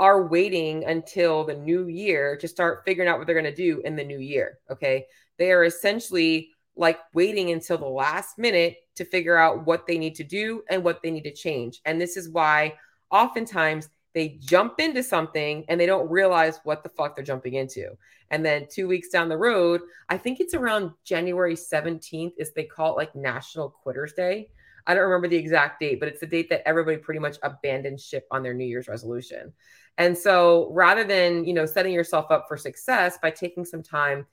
are 0.00 0.26
waiting 0.26 0.84
until 0.84 1.44
the 1.44 1.54
new 1.54 1.86
year 1.86 2.36
to 2.36 2.48
start 2.48 2.82
figuring 2.84 3.08
out 3.08 3.18
what 3.18 3.26
they're 3.26 3.40
going 3.40 3.44
to 3.44 3.54
do 3.54 3.80
in 3.84 3.94
the 3.94 4.04
new 4.04 4.18
year. 4.18 4.58
Okay. 4.70 5.06
They 5.38 5.52
are 5.52 5.64
essentially 5.64 6.50
like 6.74 6.98
waiting 7.14 7.50
until 7.50 7.78
the 7.78 7.86
last 7.86 8.38
minute 8.38 8.76
to 8.96 9.04
figure 9.04 9.36
out 9.36 9.66
what 9.66 9.86
they 9.86 9.98
need 9.98 10.14
to 10.16 10.24
do 10.24 10.62
and 10.68 10.82
what 10.82 11.00
they 11.02 11.10
need 11.10 11.24
to 11.24 11.34
change. 11.34 11.80
And 11.84 12.00
this 12.00 12.16
is 12.16 12.28
why 12.28 12.74
oftentimes 13.10 13.88
they 14.14 14.38
jump 14.40 14.80
into 14.80 15.02
something 15.02 15.64
and 15.68 15.80
they 15.80 15.86
don't 15.86 16.10
realize 16.10 16.60
what 16.64 16.82
the 16.82 16.88
fuck 16.88 17.14
they're 17.14 17.24
jumping 17.24 17.54
into. 17.54 17.96
And 18.30 18.44
then 18.44 18.66
two 18.70 18.88
weeks 18.88 19.08
down 19.08 19.28
the 19.28 19.36
road, 19.36 19.82
I 20.08 20.18
think 20.18 20.40
it's 20.40 20.54
around 20.54 20.92
January 21.04 21.54
17th, 21.54 22.32
is 22.38 22.52
they 22.52 22.64
call 22.64 22.92
it 22.92 22.96
like 22.96 23.14
National 23.14 23.70
Quitters 23.70 24.12
Day. 24.12 24.50
I 24.86 24.94
don't 24.94 25.04
remember 25.04 25.28
the 25.28 25.36
exact 25.36 25.80
date, 25.80 26.00
but 26.00 26.08
it's 26.08 26.20
the 26.20 26.26
date 26.26 26.48
that 26.50 26.66
everybody 26.66 26.96
pretty 26.96 27.20
much 27.20 27.36
abandons 27.42 28.04
ship 28.04 28.26
on 28.30 28.42
their 28.42 28.54
New 28.54 28.64
Year's 28.64 28.88
resolution. 28.88 29.52
And 29.98 30.16
so 30.16 30.70
rather 30.72 31.04
than, 31.04 31.44
you 31.44 31.52
know, 31.52 31.66
setting 31.66 31.92
yourself 31.92 32.30
up 32.30 32.46
for 32.48 32.56
success 32.56 33.18
by 33.20 33.30
taking 33.30 33.64
some 33.64 33.82
time 33.82 34.26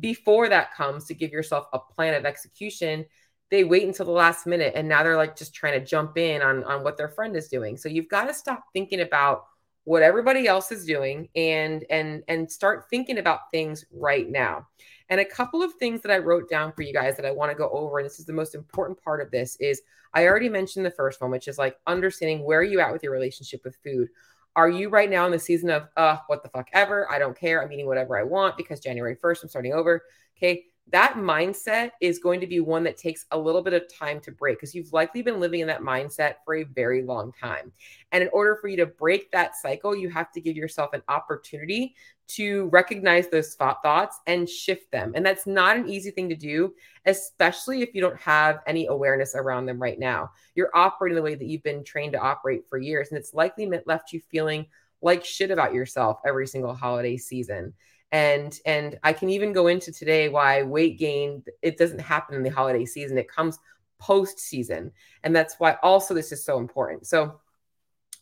before 0.00 0.48
that 0.48 0.74
comes 0.74 1.04
to 1.06 1.14
give 1.14 1.30
yourself 1.30 1.66
a 1.72 1.78
plan 1.78 2.14
of 2.14 2.24
execution, 2.24 3.04
they 3.52 3.64
wait 3.64 3.86
until 3.86 4.06
the 4.06 4.12
last 4.12 4.46
minute 4.46 4.72
and 4.74 4.88
now 4.88 5.02
they're 5.02 5.14
like 5.14 5.36
just 5.36 5.54
trying 5.54 5.78
to 5.78 5.84
jump 5.84 6.16
in 6.16 6.40
on 6.40 6.64
on 6.64 6.82
what 6.82 6.96
their 6.96 7.10
friend 7.10 7.36
is 7.36 7.48
doing. 7.48 7.76
So 7.76 7.90
you've 7.90 8.08
got 8.08 8.24
to 8.24 8.34
stop 8.34 8.64
thinking 8.72 9.02
about 9.02 9.44
what 9.84 10.02
everybody 10.02 10.48
else 10.48 10.72
is 10.72 10.86
doing 10.86 11.28
and 11.36 11.84
and 11.90 12.22
and 12.28 12.50
start 12.50 12.86
thinking 12.88 13.18
about 13.18 13.50
things 13.50 13.84
right 13.92 14.28
now. 14.28 14.66
And 15.10 15.20
a 15.20 15.24
couple 15.26 15.62
of 15.62 15.74
things 15.74 16.00
that 16.00 16.10
i 16.10 16.16
wrote 16.16 16.48
down 16.48 16.72
for 16.72 16.80
you 16.80 16.94
guys 16.94 17.14
that 17.16 17.26
i 17.26 17.30
want 17.30 17.50
to 17.50 17.54
go 17.54 17.68
over 17.68 17.98
and 17.98 18.06
this 18.06 18.18
is 18.18 18.24
the 18.24 18.32
most 18.32 18.54
important 18.54 18.98
part 19.02 19.20
of 19.20 19.30
this 19.30 19.56
is 19.56 19.82
i 20.14 20.26
already 20.26 20.48
mentioned 20.48 20.86
the 20.86 20.90
first 20.90 21.20
one 21.20 21.30
which 21.30 21.46
is 21.46 21.58
like 21.58 21.76
understanding 21.86 22.42
where 22.42 22.60
are 22.60 22.64
you 22.64 22.80
at 22.80 22.90
with 22.90 23.02
your 23.02 23.12
relationship 23.12 23.60
with 23.64 23.76
food. 23.84 24.08
Are 24.56 24.68
you 24.70 24.88
right 24.88 25.10
now 25.10 25.26
in 25.26 25.32
the 25.32 25.38
season 25.38 25.68
of 25.68 25.88
uh 25.98 26.16
what 26.28 26.42
the 26.42 26.48
fuck 26.48 26.68
ever 26.72 27.10
i 27.12 27.18
don't 27.18 27.38
care 27.38 27.62
i'm 27.62 27.70
eating 27.70 27.86
whatever 27.86 28.18
i 28.18 28.22
want 28.22 28.56
because 28.56 28.80
january 28.80 29.16
1st 29.16 29.42
i'm 29.42 29.48
starting 29.50 29.74
over 29.74 30.02
okay 30.38 30.64
that 30.90 31.14
mindset 31.14 31.92
is 32.00 32.18
going 32.18 32.40
to 32.40 32.46
be 32.46 32.60
one 32.60 32.82
that 32.84 32.98
takes 32.98 33.24
a 33.30 33.38
little 33.38 33.62
bit 33.62 33.72
of 33.72 33.82
time 33.92 34.20
to 34.20 34.32
break 34.32 34.58
because 34.58 34.74
you've 34.74 34.92
likely 34.92 35.22
been 35.22 35.40
living 35.40 35.60
in 35.60 35.66
that 35.68 35.80
mindset 35.80 36.34
for 36.44 36.56
a 36.56 36.64
very 36.64 37.02
long 37.02 37.32
time. 37.32 37.72
And 38.10 38.22
in 38.22 38.28
order 38.32 38.56
for 38.60 38.68
you 38.68 38.76
to 38.78 38.86
break 38.86 39.30
that 39.30 39.56
cycle, 39.56 39.96
you 39.96 40.10
have 40.10 40.30
to 40.32 40.40
give 40.40 40.56
yourself 40.56 40.92
an 40.92 41.02
opportunity 41.08 41.94
to 42.28 42.68
recognize 42.68 43.28
those 43.28 43.54
thoughts 43.54 44.20
and 44.26 44.48
shift 44.48 44.90
them. 44.90 45.12
And 45.14 45.24
that's 45.24 45.46
not 45.46 45.76
an 45.76 45.88
easy 45.88 46.10
thing 46.10 46.28
to 46.28 46.36
do, 46.36 46.74
especially 47.06 47.82
if 47.82 47.94
you 47.94 48.00
don't 48.00 48.20
have 48.20 48.60
any 48.66 48.86
awareness 48.86 49.34
around 49.34 49.66
them 49.66 49.80
right 49.80 49.98
now. 49.98 50.30
You're 50.54 50.70
operating 50.74 51.16
the 51.16 51.22
way 51.22 51.34
that 51.34 51.46
you've 51.46 51.62
been 51.62 51.84
trained 51.84 52.12
to 52.12 52.20
operate 52.20 52.68
for 52.68 52.78
years, 52.78 53.08
and 53.08 53.18
it's 53.18 53.34
likely 53.34 53.70
left 53.86 54.12
you 54.12 54.20
feeling 54.30 54.66
like 55.02 55.24
shit 55.24 55.50
about 55.50 55.74
yourself 55.74 56.20
every 56.24 56.46
single 56.46 56.74
holiday 56.74 57.16
season 57.16 57.74
and 58.12 58.60
and 58.66 58.98
i 59.02 59.12
can 59.12 59.30
even 59.30 59.52
go 59.52 59.66
into 59.66 59.90
today 59.90 60.28
why 60.28 60.62
weight 60.62 60.98
gain 60.98 61.42
it 61.62 61.78
doesn't 61.78 61.98
happen 61.98 62.36
in 62.36 62.42
the 62.42 62.50
holiday 62.50 62.84
season 62.84 63.18
it 63.18 63.28
comes 63.28 63.58
post 64.02 64.40
season 64.40 64.90
and 65.22 65.34
that's 65.34 65.54
why 65.58 65.76
also 65.82 66.12
this 66.12 66.32
is 66.32 66.44
so 66.44 66.58
important. 66.58 67.06
So 67.06 67.40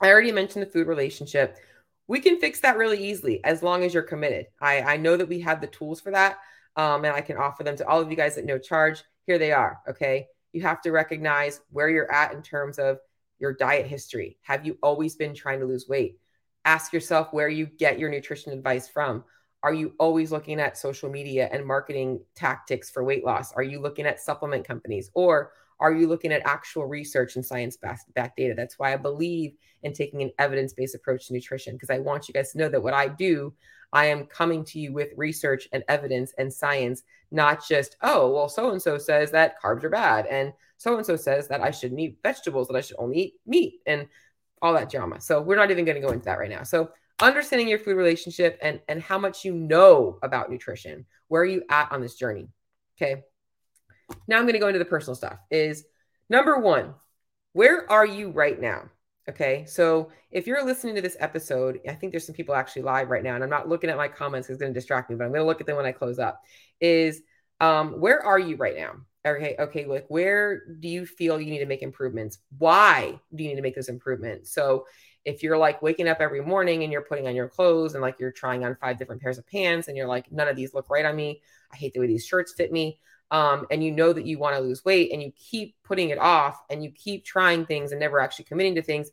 i 0.00 0.08
already 0.08 0.32
mentioned 0.32 0.62
the 0.62 0.70
food 0.70 0.86
relationship. 0.86 1.56
We 2.06 2.20
can 2.20 2.38
fix 2.38 2.60
that 2.60 2.76
really 2.76 3.02
easily 3.02 3.42
as 3.44 3.62
long 3.62 3.82
as 3.84 3.94
you're 3.94 4.02
committed. 4.02 4.46
I 4.60 4.82
i 4.82 4.96
know 4.98 5.16
that 5.16 5.28
we 5.28 5.40
have 5.40 5.60
the 5.60 5.66
tools 5.66 6.00
for 6.00 6.10
that 6.12 6.38
um, 6.76 7.04
and 7.04 7.14
i 7.14 7.22
can 7.22 7.38
offer 7.38 7.64
them 7.64 7.76
to 7.76 7.88
all 7.88 8.00
of 8.00 8.10
you 8.10 8.16
guys 8.16 8.36
at 8.36 8.44
no 8.44 8.58
charge. 8.58 9.02
Here 9.26 9.38
they 9.38 9.52
are 9.52 9.78
okay? 9.88 10.26
You 10.52 10.62
have 10.62 10.82
to 10.82 10.92
recognize 10.92 11.62
where 11.70 11.88
you're 11.88 12.12
at 12.12 12.34
in 12.34 12.42
terms 12.42 12.78
of 12.78 12.98
your 13.38 13.54
diet 13.54 13.86
history. 13.86 14.36
Have 14.42 14.66
you 14.66 14.76
always 14.82 15.16
been 15.16 15.34
trying 15.34 15.60
to 15.60 15.66
lose 15.66 15.88
weight? 15.88 16.18
Ask 16.66 16.92
yourself 16.92 17.32
where 17.32 17.48
you 17.48 17.64
get 17.64 17.98
your 17.98 18.10
nutrition 18.10 18.52
advice 18.52 18.86
from 18.86 19.24
are 19.62 19.74
you 19.74 19.92
always 19.98 20.32
looking 20.32 20.60
at 20.60 20.78
social 20.78 21.10
media 21.10 21.48
and 21.52 21.66
marketing 21.66 22.20
tactics 22.34 22.90
for 22.90 23.04
weight 23.04 23.24
loss? 23.24 23.52
Are 23.52 23.62
you 23.62 23.80
looking 23.80 24.06
at 24.06 24.20
supplement 24.20 24.66
companies 24.66 25.10
or 25.14 25.52
are 25.80 25.92
you 25.92 26.06
looking 26.06 26.32
at 26.32 26.42
actual 26.44 26.86
research 26.86 27.36
and 27.36 27.44
science 27.44 27.76
backed 27.76 28.36
data? 28.36 28.54
That's 28.56 28.78
why 28.78 28.92
I 28.92 28.96
believe 28.96 29.52
in 29.82 29.92
taking 29.92 30.22
an 30.22 30.30
evidence 30.38 30.72
based 30.72 30.94
approach 30.94 31.26
to 31.26 31.32
nutrition 31.32 31.74
because 31.74 31.90
I 31.90 31.98
want 31.98 32.28
you 32.28 32.34
guys 32.34 32.52
to 32.52 32.58
know 32.58 32.68
that 32.68 32.82
what 32.82 32.94
I 32.94 33.08
do, 33.08 33.52
I 33.92 34.06
am 34.06 34.26
coming 34.26 34.64
to 34.66 34.78
you 34.78 34.92
with 34.92 35.08
research 35.16 35.68
and 35.72 35.82
evidence 35.88 36.32
and 36.38 36.52
science, 36.52 37.02
not 37.30 37.66
just, 37.66 37.96
oh, 38.02 38.30
well, 38.30 38.48
so 38.48 38.70
and 38.70 38.80
so 38.80 38.98
says 38.98 39.30
that 39.32 39.60
carbs 39.60 39.84
are 39.84 39.90
bad. 39.90 40.26
And 40.26 40.52
so 40.76 40.96
and 40.96 41.04
so 41.04 41.16
says 41.16 41.48
that 41.48 41.62
I 41.62 41.70
shouldn't 41.70 42.00
eat 42.00 42.18
vegetables, 42.22 42.68
that 42.68 42.76
I 42.76 42.82
should 42.82 42.96
only 42.98 43.18
eat 43.18 43.34
meat 43.46 43.80
and 43.86 44.06
all 44.62 44.74
that 44.74 44.90
drama. 44.90 45.20
So 45.20 45.40
we're 45.40 45.56
not 45.56 45.70
even 45.70 45.84
going 45.84 46.00
to 46.00 46.06
go 46.06 46.12
into 46.12 46.26
that 46.26 46.38
right 46.38 46.50
now. 46.50 46.62
So 46.62 46.90
understanding 47.20 47.68
your 47.68 47.78
food 47.78 47.96
relationship 47.96 48.58
and 48.62 48.80
and 48.88 49.02
how 49.02 49.18
much 49.18 49.44
you 49.44 49.52
know 49.52 50.18
about 50.22 50.50
nutrition. 50.50 51.06
Where 51.28 51.42
are 51.42 51.46
you 51.46 51.62
at 51.68 51.92
on 51.92 52.00
this 52.00 52.14
journey? 52.14 52.48
Okay. 53.00 53.22
Now 54.26 54.38
I'm 54.38 54.44
going 54.44 54.54
to 54.54 54.58
go 54.58 54.68
into 54.68 54.78
the 54.78 54.84
personal 54.84 55.14
stuff. 55.14 55.38
Is 55.50 55.84
number 56.28 56.58
1, 56.58 56.94
where 57.52 57.90
are 57.90 58.06
you 58.06 58.30
right 58.30 58.60
now? 58.60 58.90
Okay. 59.28 59.64
So 59.66 60.10
if 60.30 60.46
you're 60.46 60.64
listening 60.64 60.96
to 60.96 61.02
this 61.02 61.16
episode, 61.20 61.80
I 61.88 61.94
think 61.94 62.12
there's 62.12 62.26
some 62.26 62.34
people 62.34 62.54
actually 62.54 62.82
live 62.82 63.10
right 63.10 63.22
now, 63.22 63.34
and 63.34 63.44
I'm 63.44 63.50
not 63.50 63.68
looking 63.68 63.90
at 63.90 63.96
my 63.96 64.08
comments 64.08 64.48
it's 64.48 64.58
going 64.58 64.72
to 64.72 64.78
distract 64.78 65.10
me, 65.10 65.16
but 65.16 65.24
I'm 65.24 65.30
going 65.30 65.42
to 65.42 65.46
look 65.46 65.60
at 65.60 65.66
them 65.66 65.76
when 65.76 65.86
I 65.86 65.92
close 65.92 66.18
up. 66.18 66.40
Is 66.80 67.22
um, 67.60 68.00
where 68.00 68.24
are 68.24 68.38
you 68.38 68.56
right 68.56 68.76
now? 68.76 68.94
Okay. 69.26 69.54
Okay. 69.58 69.84
Like, 69.84 70.06
where 70.08 70.62
do 70.80 70.88
you 70.88 71.04
feel 71.04 71.40
you 71.40 71.50
need 71.50 71.58
to 71.58 71.66
make 71.66 71.82
improvements? 71.82 72.38
Why 72.58 73.20
do 73.34 73.42
you 73.42 73.50
need 73.50 73.56
to 73.56 73.62
make 73.62 73.74
those 73.74 73.90
improvements? 73.90 74.50
So 74.52 74.86
if 75.26 75.42
you're 75.42 75.58
like 75.58 75.82
waking 75.82 76.08
up 76.08 76.20
every 76.20 76.42
morning 76.42 76.82
and 76.82 76.90
you're 76.90 77.02
putting 77.02 77.26
on 77.26 77.34
your 77.34 77.48
clothes 77.48 77.92
and 77.92 78.00
like 78.00 78.18
you're 78.18 78.32
trying 78.32 78.64
on 78.64 78.76
five 78.80 78.96
different 78.98 79.20
pairs 79.20 79.36
of 79.36 79.46
pants 79.46 79.88
and 79.88 79.96
you're 79.96 80.06
like, 80.06 80.32
none 80.32 80.48
of 80.48 80.56
these 80.56 80.72
look 80.72 80.88
right 80.88 81.04
on 81.04 81.14
me. 81.14 81.42
I 81.70 81.76
hate 81.76 81.92
the 81.92 82.00
way 82.00 82.06
these 82.06 82.24
shirts 82.24 82.54
fit 82.54 82.72
me. 82.72 82.98
Um, 83.30 83.66
and 83.70 83.84
you 83.84 83.92
know 83.92 84.12
that 84.12 84.26
you 84.26 84.38
want 84.38 84.56
to 84.56 84.62
lose 84.62 84.84
weight 84.84 85.12
and 85.12 85.22
you 85.22 85.30
keep 85.36 85.76
putting 85.84 86.08
it 86.08 86.18
off 86.18 86.58
and 86.70 86.82
you 86.82 86.90
keep 86.90 87.24
trying 87.24 87.66
things 87.66 87.92
and 87.92 88.00
never 88.00 88.18
actually 88.18 88.46
committing 88.46 88.74
to 88.76 88.82
things, 88.82 89.10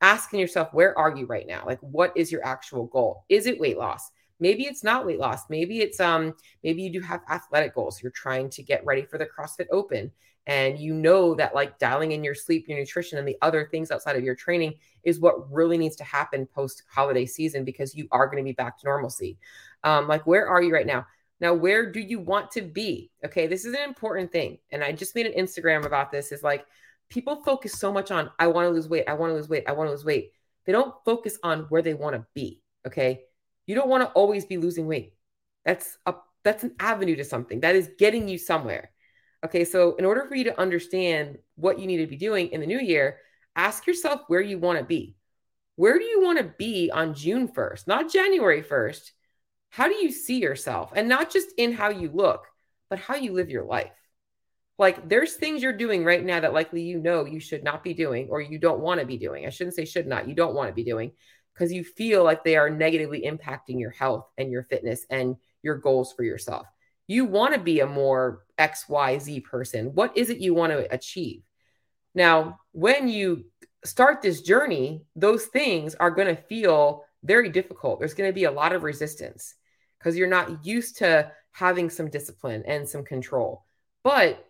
asking 0.00 0.40
yourself, 0.40 0.72
where 0.72 0.98
are 0.98 1.14
you 1.14 1.26
right 1.26 1.46
now? 1.46 1.64
Like, 1.66 1.78
what 1.80 2.16
is 2.16 2.32
your 2.32 2.44
actual 2.44 2.86
goal? 2.86 3.24
Is 3.28 3.46
it 3.46 3.60
weight 3.60 3.78
loss? 3.78 4.10
Maybe 4.40 4.64
it's 4.64 4.82
not 4.82 5.06
weight 5.06 5.18
loss. 5.18 5.48
Maybe 5.48 5.80
it's 5.80 6.00
um 6.00 6.34
maybe 6.64 6.82
you 6.82 6.90
do 6.92 7.00
have 7.00 7.20
athletic 7.28 7.74
goals. 7.74 8.02
You're 8.02 8.12
trying 8.12 8.50
to 8.50 8.62
get 8.62 8.84
ready 8.84 9.02
for 9.02 9.18
the 9.18 9.26
CrossFit 9.26 9.66
Open 9.70 10.10
and 10.46 10.78
you 10.78 10.94
know 10.94 11.34
that 11.34 11.54
like 11.54 11.78
dialing 11.78 12.12
in 12.12 12.24
your 12.24 12.34
sleep, 12.34 12.66
your 12.66 12.78
nutrition 12.78 13.18
and 13.18 13.28
the 13.28 13.36
other 13.42 13.68
things 13.70 13.90
outside 13.90 14.16
of 14.16 14.24
your 14.24 14.34
training 14.34 14.74
is 15.04 15.20
what 15.20 15.52
really 15.52 15.78
needs 15.78 15.96
to 15.96 16.04
happen 16.04 16.46
post 16.46 16.82
holiday 16.90 17.26
season 17.26 17.64
because 17.64 17.94
you 17.94 18.08
are 18.10 18.26
going 18.26 18.38
to 18.38 18.48
be 18.48 18.52
back 18.52 18.78
to 18.78 18.86
normalcy. 18.86 19.38
Um 19.84 20.08
like 20.08 20.26
where 20.26 20.48
are 20.48 20.62
you 20.62 20.72
right 20.72 20.86
now? 20.86 21.06
Now, 21.40 21.54
where 21.54 21.90
do 21.90 22.00
you 22.00 22.20
want 22.20 22.50
to 22.52 22.60
be? 22.60 23.10
Okay, 23.24 23.46
this 23.46 23.64
is 23.64 23.74
an 23.74 23.82
important 23.82 24.30
thing. 24.30 24.58
And 24.70 24.84
I 24.84 24.92
just 24.92 25.14
made 25.14 25.26
an 25.26 25.42
Instagram 25.42 25.86
about 25.86 26.12
this 26.12 26.32
is 26.32 26.42
like 26.42 26.66
people 27.08 27.42
focus 27.42 27.72
so 27.72 27.92
much 27.92 28.10
on 28.10 28.30
I 28.38 28.46
want 28.48 28.66
to 28.66 28.70
lose 28.70 28.88
weight, 28.88 29.04
I 29.08 29.14
want 29.14 29.30
to 29.30 29.34
lose 29.34 29.48
weight, 29.48 29.64
I 29.66 29.72
want 29.72 29.88
to 29.88 29.92
lose 29.92 30.04
weight. 30.04 30.32
They 30.66 30.72
don't 30.72 30.94
focus 31.04 31.38
on 31.42 31.60
where 31.70 31.82
they 31.82 31.94
want 31.94 32.14
to 32.14 32.26
be, 32.34 32.60
okay? 32.86 33.22
You 33.70 33.76
don't 33.76 33.88
want 33.88 34.02
to 34.02 34.10
always 34.14 34.46
be 34.46 34.56
losing 34.56 34.88
weight. 34.88 35.14
That's 35.64 35.96
a 36.04 36.14
that's 36.42 36.64
an 36.64 36.74
avenue 36.80 37.14
to 37.14 37.24
something. 37.24 37.60
That 37.60 37.76
is 37.76 37.88
getting 38.00 38.26
you 38.26 38.36
somewhere. 38.36 38.90
Okay, 39.46 39.64
so 39.64 39.94
in 39.94 40.04
order 40.04 40.24
for 40.26 40.34
you 40.34 40.42
to 40.42 40.60
understand 40.60 41.38
what 41.54 41.78
you 41.78 41.86
need 41.86 41.98
to 41.98 42.08
be 42.08 42.16
doing 42.16 42.48
in 42.48 42.60
the 42.60 42.66
new 42.66 42.80
year, 42.80 43.18
ask 43.54 43.86
yourself 43.86 44.22
where 44.26 44.40
you 44.40 44.58
want 44.58 44.80
to 44.80 44.84
be. 44.84 45.14
Where 45.76 46.00
do 46.00 46.04
you 46.04 46.20
want 46.20 46.38
to 46.38 46.52
be 46.58 46.90
on 46.92 47.14
June 47.14 47.46
1st, 47.46 47.86
not 47.86 48.12
January 48.12 48.64
1st? 48.64 49.12
How 49.68 49.86
do 49.86 49.94
you 49.94 50.10
see 50.10 50.40
yourself? 50.40 50.90
And 50.96 51.08
not 51.08 51.30
just 51.30 51.50
in 51.56 51.72
how 51.72 51.90
you 51.90 52.10
look, 52.12 52.46
but 52.88 52.98
how 52.98 53.14
you 53.14 53.32
live 53.34 53.50
your 53.50 53.64
life. 53.64 53.92
Like 54.78 55.08
there's 55.08 55.34
things 55.34 55.62
you're 55.62 55.72
doing 55.76 56.04
right 56.04 56.24
now 56.24 56.40
that 56.40 56.54
likely 56.54 56.82
you 56.82 56.98
know 56.98 57.24
you 57.24 57.38
should 57.38 57.62
not 57.62 57.84
be 57.84 57.94
doing 57.94 58.30
or 58.30 58.40
you 58.40 58.58
don't 58.58 58.80
want 58.80 58.98
to 58.98 59.06
be 59.06 59.16
doing. 59.16 59.46
I 59.46 59.50
shouldn't 59.50 59.76
say 59.76 59.84
should 59.84 60.08
not, 60.08 60.28
you 60.28 60.34
don't 60.34 60.56
want 60.56 60.70
to 60.70 60.74
be 60.74 60.82
doing 60.82 61.12
because 61.60 61.74
you 61.74 61.84
feel 61.84 62.24
like 62.24 62.42
they 62.42 62.56
are 62.56 62.70
negatively 62.70 63.20
impacting 63.20 63.78
your 63.78 63.90
health 63.90 64.26
and 64.38 64.50
your 64.50 64.62
fitness 64.62 65.04
and 65.10 65.36
your 65.62 65.76
goals 65.76 66.10
for 66.10 66.22
yourself. 66.22 66.66
You 67.06 67.26
want 67.26 67.52
to 67.52 67.60
be 67.60 67.80
a 67.80 67.86
more 67.86 68.46
XYZ 68.58 69.44
person. 69.44 69.94
What 69.94 70.16
is 70.16 70.30
it 70.30 70.38
you 70.38 70.54
want 70.54 70.72
to 70.72 70.90
achieve? 70.90 71.42
Now, 72.14 72.60
when 72.72 73.08
you 73.08 73.44
start 73.84 74.22
this 74.22 74.40
journey, 74.40 75.04
those 75.14 75.46
things 75.46 75.94
are 75.94 76.10
going 76.10 76.34
to 76.34 76.42
feel 76.42 77.04
very 77.24 77.50
difficult. 77.50 77.98
There's 77.98 78.14
going 78.14 78.30
to 78.30 78.34
be 78.34 78.44
a 78.44 78.50
lot 78.50 78.72
of 78.72 78.82
resistance 78.82 79.54
because 79.98 80.16
you're 80.16 80.28
not 80.28 80.64
used 80.64 80.96
to 80.98 81.30
having 81.52 81.90
some 81.90 82.08
discipline 82.08 82.62
and 82.66 82.88
some 82.88 83.04
control. 83.04 83.66
But 84.02 84.48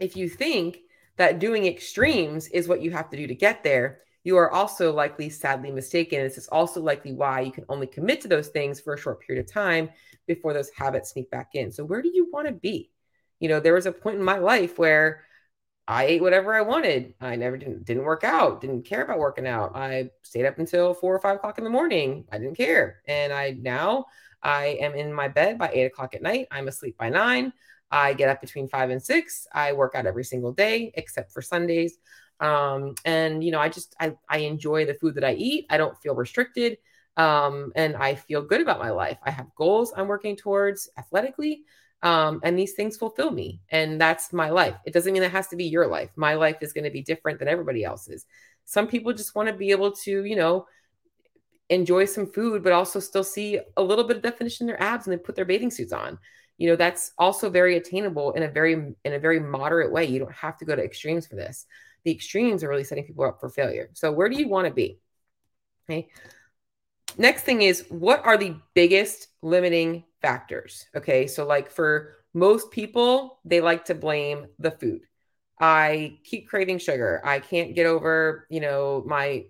if 0.00 0.16
you 0.16 0.28
think 0.28 0.78
that 1.18 1.38
doing 1.38 1.66
extremes 1.66 2.48
is 2.48 2.66
what 2.66 2.82
you 2.82 2.90
have 2.90 3.10
to 3.10 3.16
do 3.16 3.28
to 3.28 3.34
get 3.36 3.62
there, 3.62 4.00
you 4.26 4.36
are 4.36 4.50
also 4.50 4.92
likely 4.92 5.30
sadly 5.30 5.70
mistaken. 5.70 6.20
This 6.20 6.36
is 6.36 6.48
also 6.48 6.80
likely 6.80 7.12
why 7.12 7.42
you 7.42 7.52
can 7.52 7.64
only 7.68 7.86
commit 7.86 8.20
to 8.22 8.28
those 8.28 8.48
things 8.48 8.80
for 8.80 8.94
a 8.94 8.98
short 8.98 9.20
period 9.20 9.44
of 9.44 9.52
time 9.52 9.88
before 10.26 10.52
those 10.52 10.68
habits 10.76 11.10
sneak 11.10 11.30
back 11.30 11.50
in. 11.54 11.70
So, 11.70 11.84
where 11.84 12.02
do 12.02 12.10
you 12.12 12.28
want 12.32 12.48
to 12.48 12.52
be? 12.52 12.90
You 13.38 13.48
know, 13.48 13.60
there 13.60 13.74
was 13.74 13.86
a 13.86 13.92
point 13.92 14.16
in 14.16 14.24
my 14.24 14.38
life 14.38 14.80
where 14.80 15.22
I 15.86 16.06
ate 16.06 16.22
whatever 16.22 16.52
I 16.52 16.62
wanted. 16.62 17.14
I 17.20 17.36
never 17.36 17.56
didn't 17.56 17.84
didn't 17.84 18.02
work 18.02 18.24
out, 18.24 18.60
didn't 18.60 18.82
care 18.82 19.04
about 19.04 19.20
working 19.20 19.46
out. 19.46 19.76
I 19.76 20.10
stayed 20.22 20.46
up 20.46 20.58
until 20.58 20.92
four 20.92 21.14
or 21.14 21.20
five 21.20 21.36
o'clock 21.36 21.58
in 21.58 21.64
the 21.64 21.70
morning. 21.70 22.24
I 22.32 22.38
didn't 22.38 22.56
care. 22.56 23.02
And 23.06 23.32
I 23.32 23.50
now 23.52 24.06
I 24.42 24.76
am 24.80 24.94
in 24.94 25.14
my 25.14 25.28
bed 25.28 25.56
by 25.56 25.70
eight 25.72 25.84
o'clock 25.84 26.16
at 26.16 26.22
night. 26.22 26.48
I'm 26.50 26.66
asleep 26.66 26.98
by 26.98 27.10
nine. 27.10 27.52
I 27.92 28.14
get 28.14 28.28
up 28.28 28.40
between 28.40 28.66
five 28.66 28.90
and 28.90 29.00
six. 29.00 29.46
I 29.54 29.72
work 29.72 29.94
out 29.94 30.06
every 30.06 30.24
single 30.24 30.50
day 30.52 30.90
except 30.96 31.30
for 31.30 31.42
Sundays 31.42 31.98
um, 32.40 32.94
and 33.04 33.42
you 33.42 33.50
know 33.50 33.60
i 33.60 33.68
just 33.68 33.94
I, 34.00 34.14
I 34.28 34.38
enjoy 34.38 34.86
the 34.86 34.94
food 34.94 35.14
that 35.16 35.24
i 35.24 35.32
eat. 35.32 35.66
I 35.70 35.76
don't 35.76 35.96
feel 35.98 36.14
restricted. 36.14 36.78
Um, 37.16 37.72
and 37.74 37.96
i 37.96 38.14
feel 38.14 38.42
good 38.42 38.60
about 38.60 38.78
my 38.78 38.90
life. 38.90 39.18
I 39.22 39.30
have 39.30 39.54
goals 39.56 39.92
i'm 39.96 40.08
working 40.08 40.36
towards 40.36 40.88
athletically 40.98 41.64
um, 42.02 42.40
and 42.44 42.58
these 42.58 42.74
things 42.74 42.96
fulfill 42.96 43.30
me 43.30 43.60
and 43.70 44.00
that's 44.00 44.32
my 44.32 44.50
life. 44.50 44.76
It 44.84 44.92
doesn't 44.92 45.12
mean 45.12 45.22
it 45.22 45.30
has 45.30 45.48
to 45.48 45.56
be 45.56 45.64
your 45.64 45.86
life. 45.86 46.10
My 46.16 46.34
life 46.34 46.58
is 46.60 46.72
going 46.72 46.84
to 46.84 46.90
be 46.90 47.02
different 47.02 47.38
than 47.38 47.48
everybody 47.48 47.84
else's. 47.84 48.26
Some 48.64 48.86
people 48.86 49.12
just 49.12 49.34
want 49.34 49.48
to 49.48 49.54
be 49.54 49.70
able 49.70 49.92
to 49.92 50.24
you 50.24 50.36
know 50.36 50.66
enjoy 51.68 52.04
some 52.04 52.26
food 52.26 52.62
but 52.62 52.72
also 52.72 53.00
still 53.00 53.24
see 53.24 53.58
a 53.76 53.82
little 53.82 54.04
bit 54.04 54.18
of 54.18 54.22
definition 54.22 54.64
in 54.64 54.68
their 54.68 54.80
abs 54.80 55.06
and 55.06 55.12
they 55.12 55.20
put 55.20 55.34
their 55.34 55.44
bathing 55.44 55.70
suits 55.70 55.92
on. 55.92 56.18
You 56.58 56.70
know 56.70 56.76
that's 56.76 57.12
also 57.18 57.50
very 57.50 57.76
attainable 57.76 58.32
in 58.32 58.42
a 58.42 58.48
very 58.48 58.72
in 58.74 59.12
a 59.12 59.18
very 59.18 59.40
moderate 59.40 59.90
way. 59.90 60.04
You 60.04 60.18
don't 60.18 60.32
have 60.32 60.58
to 60.58 60.64
go 60.64 60.76
to 60.76 60.84
extremes 60.84 61.26
for 61.26 61.36
this 61.36 61.66
the 62.06 62.12
extremes 62.12 62.62
are 62.62 62.68
really 62.68 62.84
setting 62.84 63.04
people 63.04 63.24
up 63.24 63.40
for 63.40 63.48
failure. 63.48 63.90
So, 63.94 64.12
where 64.12 64.28
do 64.28 64.36
you 64.36 64.48
want 64.48 64.68
to 64.68 64.72
be? 64.72 65.00
Okay. 65.90 66.08
Next 67.18 67.42
thing 67.42 67.62
is 67.62 67.84
what 67.88 68.24
are 68.24 68.36
the 68.36 68.56
biggest 68.74 69.26
limiting 69.42 70.04
factors? 70.22 70.86
Okay. 70.94 71.26
So, 71.26 71.44
like 71.44 71.68
for 71.68 72.14
most 72.32 72.70
people, 72.70 73.40
they 73.44 73.60
like 73.60 73.86
to 73.86 73.94
blame 73.96 74.46
the 74.60 74.70
food. 74.70 75.00
I 75.60 76.18
keep 76.22 76.48
craving 76.48 76.78
sugar. 76.78 77.20
I 77.24 77.40
can't 77.40 77.74
get 77.74 77.86
over, 77.86 78.46
you 78.50 78.60
know, 78.60 79.02
my 79.04 79.46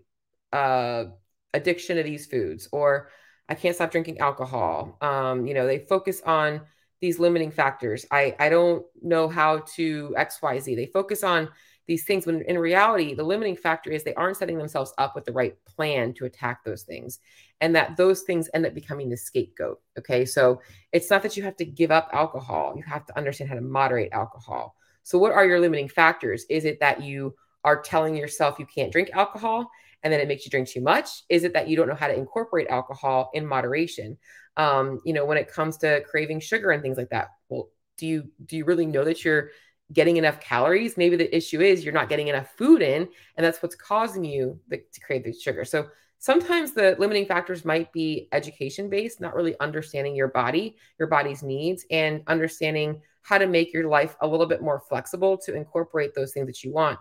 uh, 0.50 1.04
addiction 1.52 1.96
to 1.98 2.02
these 2.02 2.24
foods, 2.24 2.70
or 2.72 3.10
I 3.50 3.54
can't 3.54 3.74
stop 3.74 3.90
drinking 3.90 4.20
alcohol. 4.20 4.96
Um, 5.02 5.46
you 5.46 5.52
know, 5.52 5.66
they 5.66 5.80
focus 5.80 6.22
on 6.24 6.62
these 7.02 7.18
limiting 7.18 7.50
factors. 7.50 8.06
I 8.10 8.34
I 8.38 8.48
don't 8.48 8.86
know 9.02 9.28
how 9.28 9.64
to 9.74 10.14
X 10.16 10.40
Y 10.40 10.58
Z. 10.60 10.74
They 10.74 10.86
focus 10.86 11.22
on 11.22 11.50
these 11.86 12.04
things 12.04 12.26
when 12.26 12.42
in 12.42 12.58
reality 12.58 13.14
the 13.14 13.22
limiting 13.22 13.56
factor 13.56 13.90
is 13.90 14.02
they 14.02 14.14
aren't 14.14 14.36
setting 14.36 14.58
themselves 14.58 14.92
up 14.98 15.14
with 15.14 15.24
the 15.24 15.32
right 15.32 15.56
plan 15.64 16.12
to 16.14 16.24
attack 16.24 16.64
those 16.64 16.82
things 16.82 17.20
and 17.60 17.74
that 17.74 17.96
those 17.96 18.22
things 18.22 18.50
end 18.54 18.66
up 18.66 18.74
becoming 18.74 19.08
the 19.08 19.16
scapegoat 19.16 19.80
okay? 19.98 20.24
So 20.24 20.60
it's 20.92 21.10
not 21.10 21.22
that 21.22 21.36
you 21.36 21.42
have 21.42 21.56
to 21.56 21.64
give 21.64 21.90
up 21.90 22.10
alcohol. 22.12 22.74
You 22.76 22.82
have 22.84 23.06
to 23.06 23.16
understand 23.16 23.50
how 23.50 23.56
to 23.56 23.62
moderate 23.62 24.12
alcohol. 24.12 24.76
So 25.02 25.18
what 25.18 25.32
are 25.32 25.46
your 25.46 25.60
limiting 25.60 25.88
factors? 25.88 26.44
Is 26.50 26.64
it 26.64 26.80
that 26.80 27.02
you 27.02 27.34
are 27.64 27.80
telling 27.80 28.16
yourself 28.16 28.58
you 28.58 28.66
can't 28.66 28.92
drink 28.92 29.10
alcohol 29.12 29.70
and 30.02 30.12
then 30.12 30.20
it 30.20 30.28
makes 30.28 30.44
you 30.44 30.50
drink 30.50 30.68
too 30.68 30.80
much? 30.80 31.08
Is 31.28 31.44
it 31.44 31.52
that 31.54 31.68
you 31.68 31.76
don't 31.76 31.88
know 31.88 31.94
how 31.94 32.08
to 32.08 32.16
incorporate 32.16 32.68
alcohol 32.68 33.30
in 33.34 33.46
moderation? 33.46 34.18
Um, 34.56 35.00
you 35.04 35.12
know 35.12 35.24
when 35.26 35.38
it 35.38 35.52
comes 35.52 35.76
to 35.78 36.02
craving 36.02 36.40
sugar 36.40 36.70
and 36.70 36.82
things 36.82 36.96
like 36.96 37.10
that 37.10 37.28
well 37.50 37.68
do 37.98 38.06
you 38.06 38.30
do 38.46 38.56
you 38.56 38.64
really 38.64 38.86
know 38.86 39.04
that 39.04 39.22
you're 39.24 39.50
getting 39.92 40.16
enough 40.16 40.40
calories. 40.40 40.96
Maybe 40.96 41.16
the 41.16 41.34
issue 41.34 41.60
is 41.60 41.84
you're 41.84 41.94
not 41.94 42.08
getting 42.08 42.28
enough 42.28 42.50
food 42.56 42.82
in, 42.82 43.08
and 43.36 43.46
that's 43.46 43.62
what's 43.62 43.76
causing 43.76 44.24
you 44.24 44.58
the, 44.68 44.78
to 44.78 45.00
crave 45.00 45.24
the 45.24 45.32
sugar. 45.32 45.64
So 45.64 45.88
sometimes 46.18 46.72
the 46.72 46.96
limiting 46.98 47.26
factors 47.26 47.64
might 47.64 47.92
be 47.92 48.28
education 48.32 48.90
based, 48.90 49.20
not 49.20 49.34
really 49.34 49.54
understanding 49.60 50.16
your 50.16 50.28
body, 50.28 50.76
your 50.98 51.08
body's 51.08 51.42
needs, 51.42 51.84
and 51.90 52.22
understanding 52.26 53.00
how 53.22 53.38
to 53.38 53.46
make 53.46 53.72
your 53.72 53.88
life 53.88 54.16
a 54.20 54.26
little 54.26 54.46
bit 54.46 54.62
more 54.62 54.80
flexible 54.80 55.36
to 55.38 55.54
incorporate 55.54 56.14
those 56.14 56.32
things 56.32 56.46
that 56.46 56.64
you 56.64 56.72
want. 56.72 56.98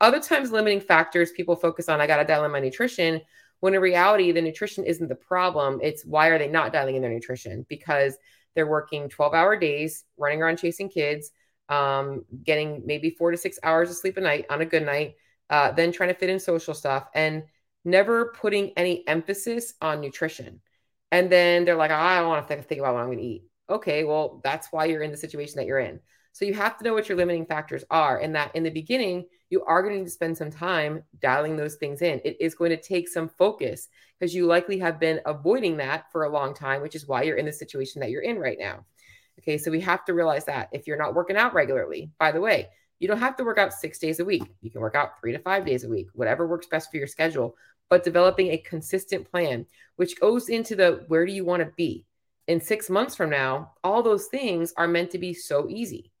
Other 0.00 0.20
times, 0.20 0.52
limiting 0.52 0.80
factors 0.80 1.32
people 1.32 1.56
focus 1.56 1.88
on, 1.88 2.00
I 2.00 2.06
got 2.06 2.18
to 2.18 2.24
dial 2.24 2.44
in 2.44 2.52
my 2.52 2.60
nutrition. 2.60 3.20
When 3.60 3.74
in 3.74 3.80
reality, 3.80 4.30
the 4.30 4.40
nutrition 4.40 4.84
isn't 4.84 5.08
the 5.08 5.16
problem. 5.16 5.80
It's 5.82 6.04
why 6.04 6.28
are 6.28 6.38
they 6.38 6.46
not 6.46 6.72
dialing 6.72 6.94
in 6.94 7.02
their 7.02 7.12
nutrition? 7.12 7.66
Because 7.68 8.16
they're 8.54 8.68
working 8.68 9.08
12 9.08 9.34
hour 9.34 9.56
days, 9.56 10.04
running 10.16 10.40
around 10.40 10.58
chasing 10.58 10.88
kids 10.88 11.32
um, 11.68 12.24
getting 12.44 12.82
maybe 12.86 13.10
four 13.10 13.30
to 13.30 13.36
six 13.36 13.58
hours 13.62 13.90
of 13.90 13.96
sleep 13.96 14.16
a 14.16 14.20
night 14.20 14.46
on 14.50 14.60
a 14.60 14.66
good 14.66 14.84
night, 14.84 15.16
uh, 15.50 15.72
then 15.72 15.92
trying 15.92 16.10
to 16.10 16.14
fit 16.14 16.30
in 16.30 16.40
social 16.40 16.74
stuff 16.74 17.08
and 17.14 17.44
never 17.84 18.32
putting 18.32 18.72
any 18.76 19.06
emphasis 19.06 19.74
on 19.80 20.00
nutrition. 20.00 20.60
And 21.10 21.30
then 21.30 21.64
they're 21.64 21.76
like, 21.76 21.90
I 21.90 22.18
don't 22.18 22.28
want 22.28 22.46
to 22.46 22.62
think 22.62 22.80
about 22.80 22.94
what 22.94 23.00
I'm 23.00 23.06
going 23.06 23.18
to 23.18 23.24
eat. 23.24 23.44
Okay, 23.70 24.04
well, 24.04 24.40
that's 24.44 24.68
why 24.70 24.86
you're 24.86 25.02
in 25.02 25.10
the 25.10 25.16
situation 25.16 25.56
that 25.56 25.66
you're 25.66 25.78
in. 25.78 26.00
So 26.32 26.44
you 26.44 26.54
have 26.54 26.78
to 26.78 26.84
know 26.84 26.94
what 26.94 27.08
your 27.08 27.18
limiting 27.18 27.46
factors 27.46 27.84
are, 27.90 28.18
and 28.18 28.34
that 28.34 28.54
in 28.54 28.62
the 28.62 28.70
beginning, 28.70 29.26
you 29.50 29.64
are 29.64 29.82
going 29.82 30.04
to 30.04 30.10
spend 30.10 30.36
some 30.36 30.50
time 30.50 31.02
dialing 31.20 31.56
those 31.56 31.76
things 31.76 32.02
in. 32.02 32.20
It 32.24 32.36
is 32.40 32.54
going 32.54 32.70
to 32.70 32.80
take 32.80 33.08
some 33.08 33.28
focus 33.28 33.88
because 34.18 34.34
you 34.34 34.46
likely 34.46 34.78
have 34.78 35.00
been 35.00 35.20
avoiding 35.26 35.78
that 35.78 36.12
for 36.12 36.24
a 36.24 36.30
long 36.30 36.54
time, 36.54 36.82
which 36.82 36.94
is 36.94 37.08
why 37.08 37.22
you're 37.22 37.36
in 37.36 37.46
the 37.46 37.52
situation 37.52 38.00
that 38.00 38.10
you're 38.10 38.22
in 38.22 38.38
right 38.38 38.58
now. 38.58 38.84
Okay, 39.48 39.56
so 39.56 39.70
we 39.70 39.80
have 39.80 40.04
to 40.04 40.12
realize 40.12 40.44
that 40.44 40.68
if 40.72 40.86
you're 40.86 40.98
not 40.98 41.14
working 41.14 41.36
out 41.36 41.54
regularly, 41.54 42.10
by 42.18 42.32
the 42.32 42.40
way, 42.40 42.68
you 42.98 43.08
don't 43.08 43.18
have 43.18 43.36
to 43.36 43.44
work 43.44 43.56
out 43.56 43.72
six 43.72 43.98
days 43.98 44.20
a 44.20 44.24
week. 44.24 44.42
You 44.60 44.70
can 44.70 44.82
work 44.82 44.94
out 44.94 45.18
three 45.18 45.32
to 45.32 45.38
five 45.38 45.64
days 45.64 45.84
a 45.84 45.88
week, 45.88 46.08
whatever 46.12 46.46
works 46.46 46.66
best 46.66 46.90
for 46.90 46.98
your 46.98 47.06
schedule, 47.06 47.56
but 47.88 48.04
developing 48.04 48.48
a 48.48 48.58
consistent 48.58 49.30
plan, 49.30 49.64
which 49.96 50.20
goes 50.20 50.50
into 50.50 50.76
the 50.76 51.04
where 51.08 51.24
do 51.24 51.32
you 51.32 51.46
want 51.46 51.62
to 51.62 51.72
be? 51.76 52.04
In 52.46 52.60
six 52.60 52.90
months 52.90 53.14
from 53.14 53.30
now, 53.30 53.72
all 53.82 54.02
those 54.02 54.26
things 54.26 54.74
are 54.76 54.86
meant 54.86 55.10
to 55.12 55.18
be 55.18 55.32
so 55.32 55.66
easy 55.70 56.12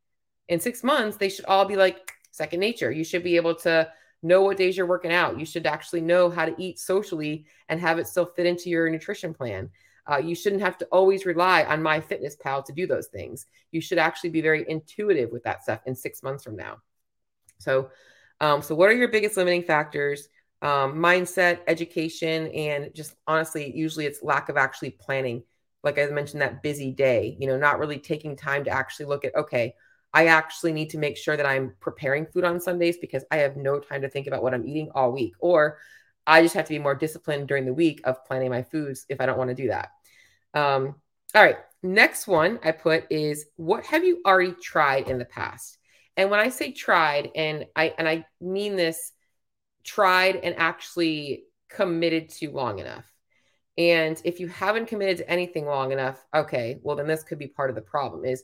in 0.48 0.60
six 0.60 0.82
months, 0.82 1.16
they 1.16 1.28
should 1.28 1.44
all 1.44 1.64
be 1.64 1.76
like 1.76 2.12
second 2.30 2.60
nature. 2.60 2.90
You 2.90 3.04
should 3.04 3.22
be 3.22 3.36
able 3.36 3.54
to 3.56 3.90
know 4.22 4.42
what 4.42 4.56
days 4.56 4.76
you're 4.76 4.86
working 4.86 5.12
out. 5.12 5.38
You 5.38 5.46
should 5.46 5.66
actually 5.66 6.00
know 6.00 6.30
how 6.30 6.44
to 6.44 6.54
eat 6.58 6.78
socially 6.78 7.46
and 7.68 7.80
have 7.80 7.98
it 7.98 8.08
still 8.08 8.26
fit 8.26 8.46
into 8.46 8.70
your 8.70 8.88
nutrition 8.88 9.34
plan. 9.34 9.70
Uh, 10.10 10.18
you 10.18 10.34
shouldn't 10.34 10.62
have 10.62 10.78
to 10.78 10.86
always 10.86 11.26
rely 11.26 11.64
on 11.64 11.82
MyFitnessPal 11.82 12.64
to 12.64 12.72
do 12.72 12.86
those 12.86 13.08
things. 13.08 13.46
You 13.72 13.80
should 13.80 13.98
actually 13.98 14.30
be 14.30 14.40
very 14.40 14.64
intuitive 14.68 15.30
with 15.30 15.42
that 15.44 15.62
stuff 15.62 15.80
in 15.86 15.94
six 15.94 16.22
months 16.22 16.42
from 16.42 16.56
now. 16.56 16.78
So, 17.58 17.90
um, 18.40 18.62
so 18.62 18.74
what 18.74 18.88
are 18.88 18.94
your 18.94 19.08
biggest 19.08 19.36
limiting 19.36 19.62
factors? 19.62 20.28
Um, 20.62 20.94
mindset, 20.94 21.60
education, 21.66 22.48
and 22.48 22.90
just 22.94 23.14
honestly, 23.26 23.76
usually 23.76 24.06
it's 24.06 24.22
lack 24.22 24.48
of 24.48 24.56
actually 24.56 24.90
planning. 24.90 25.42
Like 25.84 25.98
I 25.98 26.06
mentioned, 26.06 26.42
that 26.42 26.62
busy 26.62 26.90
day, 26.92 27.36
you 27.38 27.46
know, 27.46 27.58
not 27.58 27.78
really 27.78 27.98
taking 27.98 28.34
time 28.34 28.64
to 28.64 28.70
actually 28.70 29.06
look 29.06 29.24
at, 29.24 29.36
okay, 29.36 29.74
I 30.12 30.26
actually 30.26 30.72
need 30.72 30.90
to 30.90 30.98
make 30.98 31.16
sure 31.16 31.36
that 31.36 31.46
I'm 31.46 31.74
preparing 31.80 32.26
food 32.26 32.44
on 32.44 32.60
Sundays 32.60 32.96
because 32.96 33.24
I 33.30 33.36
have 33.38 33.56
no 33.56 33.78
time 33.78 34.02
to 34.02 34.08
think 34.08 34.26
about 34.26 34.42
what 34.42 34.54
I'm 34.54 34.66
eating 34.66 34.90
all 34.94 35.12
week. 35.12 35.34
Or 35.38 35.78
I 36.26 36.42
just 36.42 36.54
have 36.54 36.64
to 36.64 36.74
be 36.74 36.78
more 36.78 36.94
disciplined 36.94 37.46
during 37.46 37.66
the 37.66 37.74
week 37.74 38.00
of 38.04 38.24
planning 38.24 38.50
my 38.50 38.62
foods 38.62 39.06
if 39.08 39.20
I 39.20 39.26
don't 39.26 39.38
want 39.38 39.48
to 39.48 39.54
do 39.54 39.68
that. 39.68 39.90
Um, 40.54 40.94
all 41.34 41.44
right. 41.44 41.56
Next 41.82 42.26
one 42.26 42.58
I 42.64 42.72
put 42.72 43.06
is 43.10 43.46
what 43.56 43.84
have 43.86 44.04
you 44.04 44.20
already 44.26 44.52
tried 44.52 45.08
in 45.08 45.18
the 45.18 45.24
past? 45.24 45.78
And 46.16 46.30
when 46.30 46.40
I 46.40 46.48
say 46.48 46.72
tried, 46.72 47.30
and 47.36 47.66
I 47.76 47.94
and 47.96 48.08
I 48.08 48.26
mean 48.40 48.74
this 48.74 49.12
tried 49.84 50.36
and 50.36 50.56
actually 50.58 51.44
committed 51.68 52.30
to 52.30 52.50
long 52.50 52.80
enough. 52.80 53.06
And 53.76 54.20
if 54.24 54.40
you 54.40 54.48
haven't 54.48 54.86
committed 54.86 55.18
to 55.18 55.30
anything 55.30 55.66
long 55.66 55.92
enough, 55.92 56.24
okay, 56.34 56.80
well 56.82 56.96
then 56.96 57.06
this 57.06 57.22
could 57.22 57.38
be 57.38 57.46
part 57.46 57.70
of 57.70 57.76
the 57.76 57.82
problem 57.82 58.24
is 58.24 58.42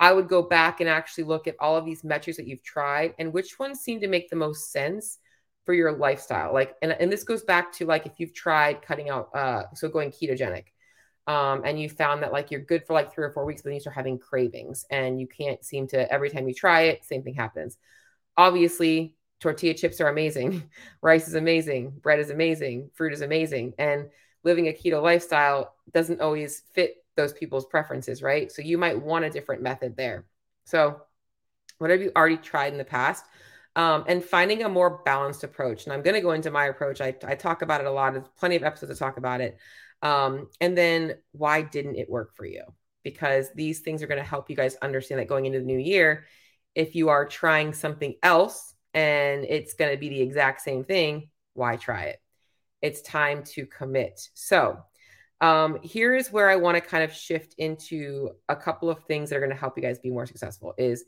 I 0.00 0.12
would 0.12 0.26
go 0.28 0.42
back 0.42 0.80
and 0.80 0.88
actually 0.88 1.24
look 1.24 1.46
at 1.46 1.54
all 1.60 1.76
of 1.76 1.84
these 1.84 2.02
metrics 2.02 2.36
that 2.36 2.48
you've 2.48 2.64
tried 2.64 3.14
and 3.20 3.32
which 3.32 3.60
ones 3.60 3.80
seem 3.80 4.00
to 4.00 4.08
make 4.08 4.28
the 4.28 4.36
most 4.36 4.72
sense 4.72 5.18
for 5.64 5.74
your 5.74 5.92
lifestyle. 5.92 6.52
Like, 6.52 6.74
and, 6.82 6.90
and 6.90 7.12
this 7.12 7.22
goes 7.22 7.44
back 7.44 7.72
to 7.74 7.86
like 7.86 8.06
if 8.06 8.18
you've 8.18 8.34
tried 8.34 8.82
cutting 8.82 9.10
out, 9.10 9.28
uh, 9.32 9.62
so 9.74 9.88
going 9.88 10.10
ketogenic, 10.10 10.64
um, 11.26 11.62
and 11.64 11.80
you 11.80 11.88
found 11.88 12.22
that 12.22 12.32
like 12.32 12.50
you're 12.50 12.60
good 12.60 12.84
for 12.86 12.94
like 12.94 13.12
three 13.12 13.24
or 13.24 13.30
four 13.30 13.44
weeks, 13.44 13.62
but 13.62 13.66
then 13.66 13.74
you 13.74 13.80
start 13.80 13.96
having 13.96 14.18
cravings 14.18 14.84
and 14.90 15.20
you 15.20 15.26
can't 15.26 15.64
seem 15.64 15.86
to, 15.88 16.10
every 16.10 16.30
time 16.30 16.48
you 16.48 16.54
try 16.54 16.82
it, 16.82 17.04
same 17.04 17.22
thing 17.22 17.34
happens. 17.34 17.78
Obviously, 18.36 19.14
tortilla 19.40 19.74
chips 19.74 20.00
are 20.00 20.08
amazing, 20.08 20.62
rice 21.02 21.28
is 21.28 21.34
amazing, 21.34 21.90
bread 21.90 22.18
is 22.18 22.30
amazing, 22.30 22.90
fruit 22.94 23.12
is 23.12 23.20
amazing. 23.20 23.74
And 23.78 24.08
living 24.42 24.68
a 24.68 24.72
keto 24.72 25.02
lifestyle 25.02 25.74
doesn't 25.92 26.20
always 26.20 26.62
fit 26.72 26.96
those 27.16 27.32
people's 27.32 27.66
preferences, 27.66 28.22
right? 28.22 28.50
So 28.50 28.62
you 28.62 28.78
might 28.78 29.00
want 29.00 29.24
a 29.24 29.30
different 29.30 29.62
method 29.62 29.96
there. 29.96 30.26
So, 30.64 31.02
what 31.78 31.90
have 31.90 32.00
you 32.00 32.12
already 32.16 32.36
tried 32.36 32.72
in 32.72 32.78
the 32.78 32.84
past? 32.84 33.24
Um, 33.74 34.04
and 34.06 34.22
finding 34.22 34.62
a 34.62 34.68
more 34.68 35.02
balanced 35.04 35.44
approach. 35.44 35.84
And 35.84 35.92
I'm 35.92 36.02
going 36.02 36.14
to 36.14 36.20
go 36.20 36.32
into 36.32 36.50
my 36.50 36.66
approach. 36.66 37.00
I, 37.00 37.14
I 37.24 37.34
talk 37.34 37.62
about 37.62 37.80
it 37.80 37.86
a 37.86 37.90
lot. 37.90 38.12
There's 38.12 38.28
plenty 38.38 38.56
of 38.56 38.62
episodes 38.62 38.92
to 38.92 38.98
talk 38.98 39.16
about 39.16 39.40
it. 39.40 39.58
Um, 40.02 40.48
and 40.60 40.76
then 40.76 41.14
why 41.32 41.62
didn't 41.62 41.96
it 41.96 42.10
work 42.10 42.34
for 42.34 42.44
you? 42.44 42.62
Because 43.04 43.50
these 43.54 43.80
things 43.80 44.02
are 44.02 44.06
going 44.06 44.22
to 44.22 44.28
help 44.28 44.50
you 44.50 44.56
guys 44.56 44.76
understand 44.82 45.20
that 45.20 45.28
going 45.28 45.46
into 45.46 45.60
the 45.60 45.64
new 45.64 45.78
year, 45.78 46.24
if 46.74 46.94
you 46.94 47.08
are 47.08 47.26
trying 47.26 47.72
something 47.72 48.14
else 48.22 48.74
and 48.94 49.44
it's 49.44 49.74
going 49.74 49.92
to 49.92 49.98
be 49.98 50.08
the 50.08 50.20
exact 50.20 50.60
same 50.60 50.84
thing, 50.84 51.30
why 51.54 51.76
try 51.76 52.04
it? 52.04 52.20
It's 52.80 53.02
time 53.02 53.44
to 53.44 53.66
commit. 53.66 54.28
So, 54.34 54.78
um, 55.40 55.80
here 55.82 56.14
is 56.14 56.32
where 56.32 56.48
I 56.48 56.56
want 56.56 56.76
to 56.76 56.80
kind 56.80 57.02
of 57.02 57.12
shift 57.12 57.54
into 57.58 58.30
a 58.48 58.54
couple 58.54 58.88
of 58.88 59.04
things 59.04 59.28
that 59.28 59.36
are 59.36 59.40
going 59.40 59.50
to 59.50 59.56
help 59.56 59.76
you 59.76 59.82
guys 59.82 59.98
be 59.98 60.10
more 60.10 60.26
successful 60.26 60.72
is 60.78 61.04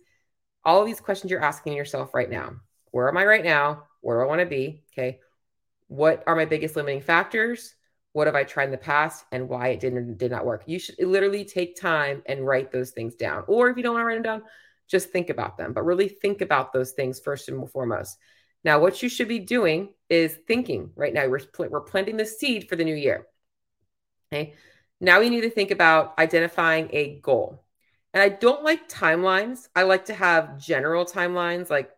all 0.65 0.81
of 0.81 0.87
these 0.87 1.01
questions 1.01 1.31
you're 1.31 1.43
asking 1.43 1.75
yourself 1.75 2.15
right 2.15 2.29
now. 2.29 2.57
Where 2.91 3.09
am 3.09 3.17
I 3.17 3.25
right 3.27 3.45
now? 3.45 3.85
Where 4.01 4.19
do 4.19 4.25
I 4.25 4.27
want 4.27 4.41
to 4.41 4.47
be? 4.47 4.83
Okay. 4.93 5.21
What 5.87 6.25
are 6.27 6.35
my 6.35 6.47
biggest 6.47 6.75
limiting 6.75 7.01
factors? 7.01 7.75
What 8.15 8.27
have 8.27 8.37
I 8.37 8.45
tried 8.45 8.67
in 8.67 8.71
the 8.71 8.79
past 8.79 9.27
and 9.33 9.49
why 9.49 9.69
it 9.69 9.81
didn't 9.81 10.17
did 10.19 10.31
not 10.31 10.47
work? 10.47 10.63
You 10.67 10.79
should 10.79 10.97
literally 10.99 11.45
take 11.45 11.79
time 11.79 12.23
and 12.27 12.47
write 12.47 12.73
those 12.73 12.93
things 12.93 13.17
down. 13.17 13.45
Or 13.49 13.69
if 13.69 13.77
you 13.77 13.83
don't 13.83 13.95
want 13.95 14.03
to 14.03 14.07
write 14.07 14.15
them 14.15 14.23
down, 14.23 14.43
just 14.89 15.11
think 15.11 15.31
about 15.31 15.59
them, 15.59 15.73
but 15.73 15.85
really 15.85 16.09
think 16.09 16.41
about 16.41 16.73
those 16.73 16.93
things 16.93 17.19
first 17.21 17.49
and 17.49 17.69
foremost. 17.71 18.17
Now, 18.63 18.79
what 18.79 19.03
you 19.03 19.09
should 19.09 19.29
be 19.29 19.41
doing 19.41 19.95
is 20.09 20.39
thinking 20.47 20.91
right 20.97 21.13
now. 21.13 21.27
We're, 21.27 21.41
we're 21.59 21.81
planting 21.81 22.17
the 22.17 22.25
seed 22.25 22.69
for 22.69 22.77
the 22.77 22.85
new 22.85 22.95
year. 22.95 23.27
Okay. 24.33 24.55
Now 25.01 25.21
we 25.21 25.29
need 25.29 25.43
to 25.43 25.51
think 25.51 25.71
about 25.71 26.19
identifying 26.19 26.89
a 26.93 27.19
goal. 27.21 27.65
And 28.13 28.23
I 28.23 28.29
don't 28.29 28.63
like 28.63 28.89
timelines. 28.89 29.69
I 29.75 29.83
like 29.83 30.05
to 30.05 30.15
have 30.15 30.59
general 30.59 31.05
timelines 31.05 31.69
like 31.69 31.91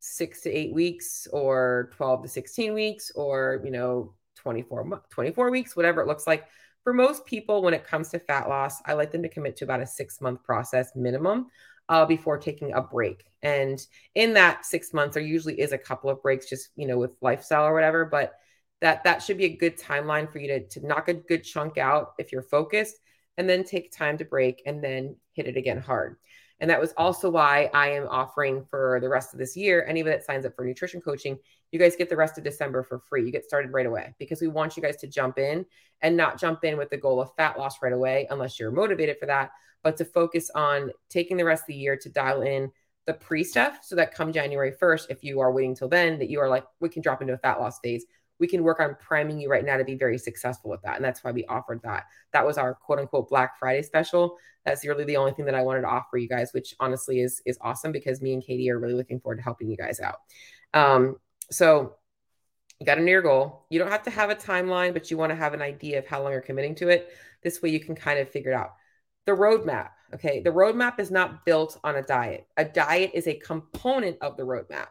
six 0.00 0.42
to 0.42 0.50
eight 0.50 0.74
weeks 0.74 1.26
or 1.32 1.90
12 1.96 2.24
to 2.24 2.28
16 2.28 2.74
weeks 2.74 3.10
or, 3.14 3.62
you 3.64 3.70
know, 3.70 4.14
24, 4.46 5.02
24 5.10 5.50
weeks, 5.50 5.74
whatever 5.74 6.00
it 6.00 6.06
looks 6.06 6.24
like. 6.24 6.46
For 6.84 6.94
most 6.94 7.26
people, 7.26 7.62
when 7.62 7.74
it 7.74 7.84
comes 7.84 8.10
to 8.10 8.20
fat 8.20 8.48
loss, 8.48 8.80
I 8.86 8.92
like 8.92 9.10
them 9.10 9.24
to 9.24 9.28
commit 9.28 9.56
to 9.56 9.64
about 9.64 9.80
a 9.80 9.86
six 9.88 10.20
month 10.20 10.44
process 10.44 10.92
minimum 10.94 11.48
uh, 11.88 12.06
before 12.06 12.38
taking 12.38 12.72
a 12.72 12.80
break. 12.80 13.24
And 13.42 13.84
in 14.14 14.34
that 14.34 14.64
six 14.64 14.94
months, 14.94 15.14
there 15.14 15.22
usually 15.24 15.60
is 15.60 15.72
a 15.72 15.78
couple 15.78 16.10
of 16.10 16.22
breaks, 16.22 16.48
just, 16.48 16.68
you 16.76 16.86
know, 16.86 16.96
with 16.96 17.16
lifestyle 17.20 17.64
or 17.64 17.74
whatever. 17.74 18.04
But 18.04 18.34
that 18.82 19.02
that 19.02 19.20
should 19.20 19.36
be 19.36 19.46
a 19.46 19.56
good 19.56 19.76
timeline 19.76 20.30
for 20.30 20.38
you 20.38 20.46
to, 20.46 20.68
to 20.68 20.86
knock 20.86 21.08
a 21.08 21.14
good 21.14 21.42
chunk 21.42 21.76
out 21.76 22.12
if 22.18 22.30
you're 22.30 22.42
focused 22.42 22.94
and 23.36 23.50
then 23.50 23.64
take 23.64 23.90
time 23.90 24.16
to 24.18 24.24
break 24.24 24.62
and 24.64 24.82
then 24.82 25.16
hit 25.32 25.48
it 25.48 25.56
again 25.56 25.80
hard. 25.80 26.18
And 26.60 26.70
that 26.70 26.80
was 26.80 26.94
also 26.96 27.30
why 27.30 27.68
I 27.74 27.90
am 27.90 28.06
offering 28.06 28.64
for 28.70 29.00
the 29.00 29.08
rest 29.08 29.34
of 29.34 29.40
this 29.40 29.56
year, 29.56 29.84
anybody 29.88 30.14
that 30.16 30.24
signs 30.24 30.46
up 30.46 30.54
for 30.54 30.64
nutrition 30.64 31.00
coaching, 31.00 31.36
you 31.72 31.78
guys 31.78 31.96
get 31.96 32.08
the 32.08 32.16
rest 32.16 32.38
of 32.38 32.44
December 32.44 32.82
for 32.82 32.98
free. 32.98 33.24
You 33.24 33.32
get 33.32 33.44
started 33.44 33.72
right 33.72 33.86
away 33.86 34.14
because 34.18 34.40
we 34.40 34.48
want 34.48 34.76
you 34.76 34.82
guys 34.82 34.96
to 34.98 35.06
jump 35.06 35.38
in 35.38 35.66
and 36.02 36.16
not 36.16 36.38
jump 36.38 36.64
in 36.64 36.76
with 36.76 36.90
the 36.90 36.96
goal 36.96 37.20
of 37.20 37.34
fat 37.36 37.58
loss 37.58 37.82
right 37.82 37.92
away, 37.92 38.26
unless 38.30 38.58
you're 38.58 38.70
motivated 38.70 39.18
for 39.18 39.26
that, 39.26 39.50
but 39.82 39.96
to 39.96 40.04
focus 40.04 40.50
on 40.54 40.90
taking 41.08 41.36
the 41.36 41.44
rest 41.44 41.62
of 41.62 41.68
the 41.68 41.74
year 41.74 41.96
to 41.96 42.08
dial 42.08 42.42
in 42.42 42.70
the 43.06 43.14
pre 43.14 43.44
stuff 43.44 43.78
so 43.82 43.96
that 43.96 44.14
come 44.14 44.32
January 44.32 44.72
1st, 44.72 45.06
if 45.10 45.22
you 45.22 45.40
are 45.40 45.52
waiting 45.52 45.74
till 45.74 45.88
then, 45.88 46.18
that 46.18 46.30
you 46.30 46.40
are 46.40 46.48
like, 46.48 46.64
we 46.80 46.88
can 46.88 47.02
drop 47.02 47.22
into 47.22 47.34
a 47.34 47.38
fat 47.38 47.60
loss 47.60 47.78
phase 47.80 48.04
we 48.38 48.46
can 48.46 48.62
work 48.62 48.80
on 48.80 48.96
priming 49.00 49.40
you 49.40 49.48
right 49.48 49.64
now 49.64 49.76
to 49.76 49.84
be 49.84 49.94
very 49.94 50.18
successful 50.18 50.70
with 50.70 50.82
that. 50.82 50.96
And 50.96 51.04
that's 51.04 51.24
why 51.24 51.30
we 51.30 51.44
offered 51.46 51.80
that. 51.82 52.04
That 52.32 52.46
was 52.46 52.58
our 52.58 52.74
quote 52.74 52.98
unquote 52.98 53.28
Black 53.28 53.58
Friday 53.58 53.82
special. 53.82 54.36
That's 54.64 54.86
really 54.86 55.04
the 55.04 55.16
only 55.16 55.32
thing 55.32 55.46
that 55.46 55.54
I 55.54 55.62
wanted 55.62 55.82
to 55.82 55.88
offer 55.88 56.18
you 56.18 56.28
guys, 56.28 56.52
which 56.52 56.74
honestly 56.80 57.20
is 57.20 57.40
is 57.46 57.58
awesome 57.60 57.92
because 57.92 58.20
me 58.20 58.32
and 58.32 58.44
Katie 58.44 58.70
are 58.70 58.78
really 58.78 58.94
looking 58.94 59.20
forward 59.20 59.36
to 59.36 59.42
helping 59.42 59.70
you 59.70 59.76
guys 59.76 60.00
out. 60.00 60.16
Um, 60.74 61.16
so 61.50 61.96
you 62.78 62.86
got 62.86 62.96
to 62.96 63.00
know 63.00 63.10
your 63.10 63.22
goal. 63.22 63.66
You 63.70 63.78
don't 63.78 63.90
have 63.90 64.02
to 64.04 64.10
have 64.10 64.30
a 64.30 64.34
timeline, 64.34 64.92
but 64.92 65.10
you 65.10 65.16
want 65.16 65.30
to 65.30 65.36
have 65.36 65.54
an 65.54 65.62
idea 65.62 65.98
of 65.98 66.06
how 66.06 66.22
long 66.22 66.32
you're 66.32 66.40
committing 66.40 66.74
to 66.76 66.88
it. 66.88 67.08
This 67.42 67.62
way 67.62 67.70
you 67.70 67.80
can 67.80 67.94
kind 67.94 68.18
of 68.18 68.28
figure 68.28 68.52
it 68.52 68.54
out. 68.54 68.74
The 69.24 69.32
roadmap. 69.32 69.90
Okay. 70.14 70.40
The 70.40 70.50
roadmap 70.50 71.00
is 71.00 71.10
not 71.10 71.44
built 71.44 71.78
on 71.82 71.96
a 71.96 72.02
diet. 72.02 72.46
A 72.56 72.64
diet 72.64 73.12
is 73.14 73.26
a 73.26 73.34
component 73.34 74.18
of 74.20 74.36
the 74.36 74.44
roadmap 74.44 74.88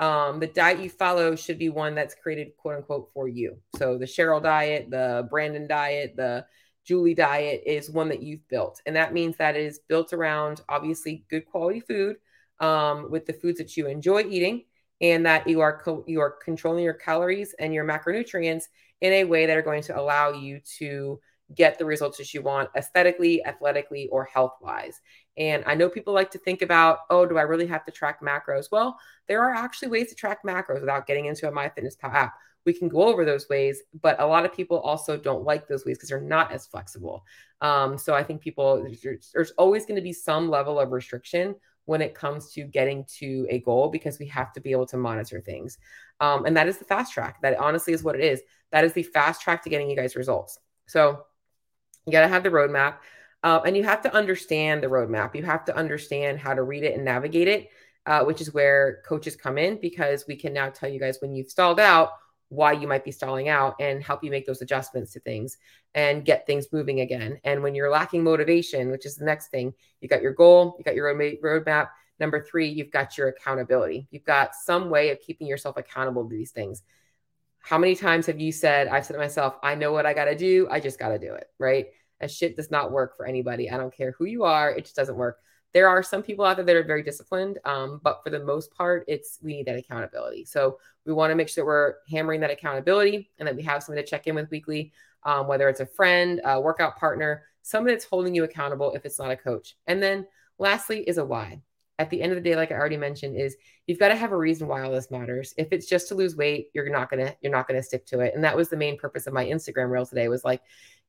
um, 0.00 0.40
the 0.40 0.48
diet 0.48 0.80
you 0.80 0.90
follow 0.90 1.36
should 1.36 1.58
be 1.58 1.68
one 1.68 1.94
that's 1.94 2.14
created 2.14 2.56
quote 2.56 2.76
unquote 2.76 3.10
for 3.14 3.28
you. 3.28 3.58
So 3.76 3.96
the 3.96 4.06
Cheryl 4.06 4.42
diet, 4.42 4.90
the 4.90 5.26
Brandon 5.30 5.68
diet, 5.68 6.14
the 6.16 6.46
Julie 6.84 7.14
diet 7.14 7.62
is 7.64 7.90
one 7.90 8.08
that 8.08 8.22
you've 8.22 8.46
built. 8.48 8.80
And 8.86 8.96
that 8.96 9.14
means 9.14 9.36
that 9.36 9.56
it 9.56 9.62
is 9.62 9.80
built 9.88 10.12
around 10.12 10.60
obviously 10.68 11.24
good 11.30 11.46
quality 11.46 11.80
food 11.80 12.16
um, 12.60 13.10
with 13.10 13.26
the 13.26 13.32
foods 13.32 13.58
that 13.58 13.76
you 13.76 13.86
enjoy 13.86 14.24
eating 14.24 14.64
and 15.04 15.26
that 15.26 15.46
you 15.46 15.60
are 15.60 15.78
co- 15.78 16.04
you 16.06 16.18
are 16.20 16.30
controlling 16.30 16.82
your 16.82 16.94
calories 16.94 17.54
and 17.58 17.74
your 17.74 17.84
macronutrients 17.84 18.64
in 19.02 19.12
a 19.12 19.24
way 19.24 19.44
that 19.44 19.56
are 19.56 19.62
going 19.62 19.82
to 19.82 19.98
allow 19.98 20.32
you 20.32 20.60
to 20.78 21.20
get 21.54 21.78
the 21.78 21.84
results 21.84 22.16
that 22.16 22.32
you 22.32 22.40
want 22.40 22.70
aesthetically, 22.74 23.44
athletically, 23.44 24.08
or 24.08 24.24
health 24.24 24.54
wise. 24.62 25.02
And 25.36 25.62
I 25.66 25.74
know 25.74 25.90
people 25.90 26.14
like 26.14 26.30
to 26.30 26.38
think 26.38 26.62
about, 26.62 27.00
oh, 27.10 27.26
do 27.26 27.36
I 27.36 27.42
really 27.42 27.66
have 27.66 27.84
to 27.84 27.92
track 27.92 28.22
macros? 28.22 28.70
Well, 28.72 28.98
there 29.28 29.42
are 29.42 29.52
actually 29.52 29.88
ways 29.88 30.08
to 30.08 30.14
track 30.14 30.38
macros 30.42 30.80
without 30.80 31.06
getting 31.06 31.26
into 31.26 31.46
a 31.46 31.52
MyFitnessPal 31.52 32.14
app. 32.14 32.34
We 32.64 32.72
can 32.72 32.88
go 32.88 33.02
over 33.02 33.26
those 33.26 33.46
ways, 33.50 33.82
but 34.00 34.18
a 34.20 34.26
lot 34.26 34.46
of 34.46 34.54
people 34.54 34.80
also 34.80 35.18
don't 35.18 35.44
like 35.44 35.68
those 35.68 35.84
ways 35.84 35.98
because 35.98 36.08
they're 36.08 36.20
not 36.20 36.50
as 36.50 36.66
flexible. 36.66 37.26
Um, 37.60 37.98
so 37.98 38.14
I 38.14 38.22
think 38.22 38.40
people, 38.40 38.82
there's, 39.02 39.30
there's 39.34 39.50
always 39.58 39.84
going 39.84 39.96
to 39.96 40.02
be 40.02 40.14
some 40.14 40.48
level 40.48 40.80
of 40.80 40.92
restriction 40.92 41.56
when 41.86 42.00
it 42.00 42.14
comes 42.14 42.50
to 42.52 42.64
getting 42.64 43.04
to 43.18 43.46
a 43.50 43.60
goal 43.60 43.88
because 43.88 44.18
we 44.18 44.26
have 44.26 44.52
to 44.52 44.60
be 44.60 44.72
able 44.72 44.86
to 44.86 44.96
monitor 44.96 45.40
things. 45.40 45.78
Um, 46.20 46.46
and 46.46 46.56
that 46.56 46.68
is 46.68 46.78
the 46.78 46.84
fast 46.84 47.12
track. 47.12 47.42
That 47.42 47.58
honestly 47.58 47.92
is 47.92 48.02
what 48.02 48.14
it 48.14 48.22
is. 48.22 48.42
That 48.72 48.84
is 48.84 48.92
the 48.92 49.02
fast 49.02 49.40
track 49.42 49.62
to 49.64 49.70
getting 49.70 49.90
you 49.90 49.96
guys 49.96 50.16
results. 50.16 50.58
So 50.86 51.24
you 52.06 52.12
got 52.12 52.22
to 52.22 52.28
have 52.28 52.42
the 52.42 52.50
roadmap. 52.50 52.96
Uh, 53.42 53.60
and 53.66 53.76
you 53.76 53.84
have 53.84 54.00
to 54.00 54.14
understand 54.14 54.82
the 54.82 54.86
roadmap. 54.86 55.34
You 55.34 55.42
have 55.42 55.66
to 55.66 55.76
understand 55.76 56.38
how 56.38 56.54
to 56.54 56.62
read 56.62 56.82
it 56.82 56.94
and 56.94 57.04
navigate 57.04 57.46
it, 57.46 57.68
uh, 58.06 58.24
which 58.24 58.40
is 58.40 58.54
where 58.54 59.02
coaches 59.06 59.36
come 59.36 59.58
in 59.58 59.78
because 59.82 60.24
we 60.26 60.34
can 60.34 60.54
now 60.54 60.70
tell 60.70 60.88
you 60.88 60.98
guys 60.98 61.18
when 61.20 61.34
you've 61.34 61.50
stalled 61.50 61.78
out 61.78 62.12
why 62.54 62.72
you 62.72 62.86
might 62.86 63.04
be 63.04 63.10
stalling 63.10 63.48
out 63.48 63.74
and 63.80 64.02
help 64.02 64.22
you 64.22 64.30
make 64.30 64.46
those 64.46 64.62
adjustments 64.62 65.12
to 65.12 65.20
things 65.20 65.58
and 65.94 66.24
get 66.24 66.46
things 66.46 66.72
moving 66.72 67.00
again. 67.00 67.38
And 67.44 67.62
when 67.62 67.74
you're 67.74 67.90
lacking 67.90 68.24
motivation, 68.24 68.90
which 68.90 69.06
is 69.06 69.16
the 69.16 69.24
next 69.24 69.48
thing, 69.48 69.74
you 70.00 70.08
got 70.08 70.22
your 70.22 70.32
goal, 70.32 70.76
you 70.78 70.84
got 70.84 70.94
your 70.94 71.12
roadmap. 71.14 71.88
Number 72.20 72.42
three, 72.42 72.68
you've 72.68 72.92
got 72.92 73.18
your 73.18 73.28
accountability. 73.28 74.06
You've 74.10 74.24
got 74.24 74.54
some 74.54 74.88
way 74.88 75.10
of 75.10 75.20
keeping 75.20 75.46
yourself 75.46 75.76
accountable 75.76 76.28
to 76.28 76.34
these 76.34 76.52
things. 76.52 76.82
How 77.58 77.78
many 77.78 77.96
times 77.96 78.26
have 78.26 78.40
you 78.40 78.52
said, 78.52 78.88
I've 78.88 79.06
said 79.06 79.14
to 79.14 79.18
myself, 79.18 79.56
I 79.62 79.74
know 79.74 79.92
what 79.92 80.06
I 80.06 80.14
got 80.14 80.26
to 80.26 80.36
do. 80.36 80.68
I 80.70 80.80
just 80.80 80.98
got 80.98 81.08
to 81.08 81.18
do 81.18 81.34
it, 81.34 81.48
right? 81.58 81.86
And 82.20 82.30
shit 82.30 82.56
does 82.56 82.70
not 82.70 82.92
work 82.92 83.16
for 83.16 83.26
anybody. 83.26 83.70
I 83.70 83.78
don't 83.78 83.94
care 83.94 84.14
who 84.18 84.26
you 84.26 84.44
are. 84.44 84.70
It 84.70 84.82
just 84.82 84.96
doesn't 84.96 85.16
work. 85.16 85.38
There 85.74 85.88
are 85.88 86.02
some 86.02 86.22
people 86.22 86.44
out 86.44 86.56
there 86.56 86.64
that 86.64 86.76
are 86.76 86.84
very 86.84 87.02
disciplined, 87.02 87.58
um, 87.64 88.00
but 88.02 88.22
for 88.22 88.30
the 88.30 88.38
most 88.38 88.72
part, 88.72 89.04
it's 89.08 89.40
we 89.42 89.56
need 89.56 89.66
that 89.66 89.76
accountability. 89.76 90.44
So 90.44 90.78
we 91.04 91.12
want 91.12 91.32
to 91.32 91.34
make 91.34 91.48
sure 91.48 91.66
we're 91.66 91.94
hammering 92.08 92.40
that 92.40 92.50
accountability 92.50 93.30
and 93.38 93.46
that 93.46 93.56
we 93.56 93.62
have 93.64 93.82
someone 93.82 94.02
to 94.02 94.08
check 94.08 94.28
in 94.28 94.36
with 94.36 94.50
weekly, 94.50 94.92
um, 95.24 95.48
whether 95.48 95.68
it's 95.68 95.80
a 95.80 95.86
friend, 95.86 96.40
a 96.44 96.60
workout 96.60 96.96
partner, 96.96 97.42
someone 97.62 97.92
that's 97.92 98.04
holding 98.04 98.34
you 98.34 98.44
accountable 98.44 98.94
if 98.94 99.04
it's 99.04 99.18
not 99.18 99.32
a 99.32 99.36
coach. 99.36 99.76
And 99.88 100.00
then 100.00 100.26
lastly 100.58 101.00
is 101.00 101.18
a 101.18 101.24
why. 101.24 101.60
At 101.98 102.10
the 102.10 102.22
end 102.22 102.32
of 102.32 102.36
the 102.36 102.48
day, 102.48 102.56
like 102.56 102.72
I 102.72 102.74
already 102.74 102.96
mentioned, 102.96 103.36
is 103.36 103.56
you've 103.86 104.00
got 104.00 104.08
to 104.08 104.16
have 104.16 104.32
a 104.32 104.36
reason 104.36 104.66
why 104.66 104.82
all 104.82 104.90
this 104.90 105.12
matters. 105.12 105.54
If 105.56 105.68
it's 105.70 105.86
just 105.86 106.08
to 106.08 106.14
lose 106.16 106.36
weight, 106.36 106.68
you're 106.74 106.90
not 106.90 107.08
gonna 107.08 107.34
you're 107.40 107.52
not 107.52 107.68
gonna 107.68 107.84
stick 107.84 108.04
to 108.06 108.20
it. 108.20 108.34
And 108.34 108.42
that 108.42 108.56
was 108.56 108.68
the 108.68 108.76
main 108.76 108.98
purpose 108.98 109.28
of 109.28 109.32
my 109.32 109.44
Instagram 109.44 109.90
reel 109.90 110.04
today. 110.04 110.28
Was 110.28 110.44
like, 110.44 110.60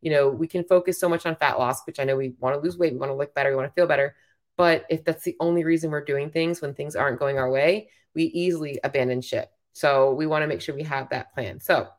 you 0.02 0.12
know, 0.12 0.30
we 0.30 0.48
can 0.48 0.64
focus 0.64 1.00
so 1.00 1.10
much 1.10 1.26
on 1.26 1.36
fat 1.38 1.58
loss, 1.58 1.86
which 1.88 2.00
I 2.00 2.04
know 2.04 2.16
we 2.16 2.36
want 2.40 2.56
to 2.56 2.62
lose 2.62 2.78
weight, 2.78 2.94
we 2.94 3.00
want 3.00 3.10
to 3.10 3.16
look 3.16 3.34
better, 3.34 3.50
we 3.50 3.56
want 3.56 3.68
to 3.68 3.74
feel 3.74 3.88
better. 3.88 4.16
But 4.58 4.86
if 4.90 5.04
that's 5.04 5.24
the 5.24 5.36
only 5.40 5.64
reason 5.64 5.92
we're 5.92 6.04
doing 6.04 6.30
things 6.30 6.62
when 6.62 6.74
things 6.74 6.96
aren't 6.96 7.20
going 7.20 7.38
our 7.38 7.50
way, 7.50 7.90
we 8.14 8.24
easily 8.24 8.80
abandon 8.84 9.22
ship. 9.22 9.50
So 9.74 10.14
we 10.14 10.26
want 10.26 10.44
to 10.44 10.48
make 10.48 10.62
sure 10.62 10.74
we 10.74 10.84
have 10.84 11.10
that 11.10 11.34
plan. 11.34 11.60
So 11.60 11.90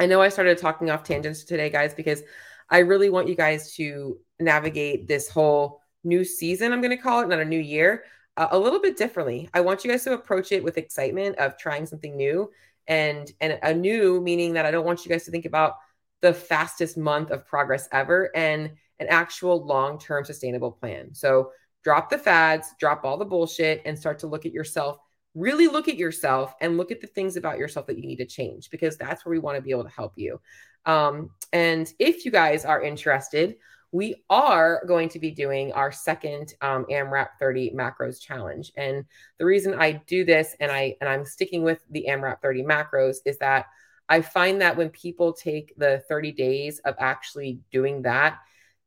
I 0.00 0.06
know 0.06 0.22
I 0.22 0.30
started 0.30 0.58
talking 0.58 0.90
off 0.90 1.04
tangents 1.04 1.44
today, 1.44 1.68
guys, 1.70 1.94
because 1.94 2.22
I 2.70 2.78
really 2.78 3.10
want 3.10 3.28
you 3.28 3.34
guys 3.34 3.74
to 3.74 4.18
navigate 4.40 5.06
this 5.06 5.28
whole 5.28 5.80
new 6.02 6.24
season, 6.24 6.72
I'm 6.72 6.80
going 6.80 6.96
to 6.96 7.02
call 7.02 7.20
it, 7.20 7.28
not 7.28 7.40
a 7.40 7.44
new 7.44 7.58
year, 7.58 8.04
uh, 8.36 8.48
a 8.50 8.58
little 8.58 8.80
bit 8.80 8.96
differently. 8.96 9.48
I 9.54 9.60
want 9.60 9.84
you 9.84 9.90
guys 9.90 10.04
to 10.04 10.12
approach 10.12 10.52
it 10.52 10.64
with 10.64 10.78
excitement 10.78 11.36
of 11.36 11.58
trying 11.58 11.86
something 11.86 12.16
new 12.16 12.50
and 12.86 13.30
and 13.40 13.58
a 13.62 13.72
new 13.72 14.20
meaning 14.20 14.54
that 14.54 14.66
I 14.66 14.70
don't 14.70 14.84
want 14.84 15.04
you 15.04 15.10
guys 15.10 15.24
to 15.24 15.30
think 15.30 15.46
about 15.46 15.76
the 16.20 16.34
fastest 16.34 16.96
month 16.98 17.30
of 17.30 17.46
progress 17.46 17.88
ever 17.92 18.34
and 18.36 18.72
an 18.98 19.06
actual 19.08 19.64
long-term 19.64 20.24
sustainable 20.24 20.72
plan. 20.72 21.14
So 21.14 21.52
drop 21.84 22.10
the 22.10 22.18
fads, 22.18 22.74
drop 22.80 23.04
all 23.04 23.16
the 23.16 23.24
bullshit, 23.24 23.82
and 23.84 23.98
start 23.98 24.18
to 24.20 24.26
look 24.26 24.46
at 24.46 24.52
yourself. 24.52 24.98
Really 25.34 25.68
look 25.68 25.88
at 25.88 25.96
yourself 25.96 26.54
and 26.60 26.76
look 26.76 26.90
at 26.90 27.00
the 27.00 27.06
things 27.06 27.36
about 27.36 27.58
yourself 27.58 27.86
that 27.86 27.98
you 27.98 28.06
need 28.06 28.16
to 28.16 28.26
change 28.26 28.70
because 28.70 28.96
that's 28.96 29.24
where 29.24 29.32
we 29.32 29.38
want 29.38 29.56
to 29.56 29.62
be 29.62 29.70
able 29.70 29.84
to 29.84 29.90
help 29.90 30.14
you. 30.16 30.40
Um, 30.86 31.30
and 31.52 31.92
if 31.98 32.24
you 32.24 32.30
guys 32.30 32.64
are 32.64 32.82
interested, 32.82 33.56
we 33.94 34.24
are 34.28 34.82
going 34.88 35.08
to 35.08 35.20
be 35.20 35.30
doing 35.30 35.72
our 35.72 35.92
second 35.92 36.54
um, 36.60 36.84
AMRAP 36.90 37.28
30 37.38 37.70
macros 37.70 38.20
challenge. 38.20 38.72
And 38.76 39.04
the 39.38 39.44
reason 39.44 39.74
I 39.74 40.02
do 40.08 40.24
this 40.24 40.56
and 40.58 40.70
I 40.72 40.96
and 41.00 41.08
I'm 41.08 41.24
sticking 41.24 41.62
with 41.62 41.78
the 41.90 42.06
AMRAP 42.08 42.40
30 42.42 42.64
macros 42.64 43.18
is 43.24 43.38
that 43.38 43.66
I 44.08 44.20
find 44.20 44.60
that 44.60 44.76
when 44.76 44.90
people 44.90 45.32
take 45.32 45.74
the 45.76 46.02
30 46.08 46.32
days 46.32 46.80
of 46.80 46.96
actually 46.98 47.60
doing 47.70 48.02
that, 48.02 48.38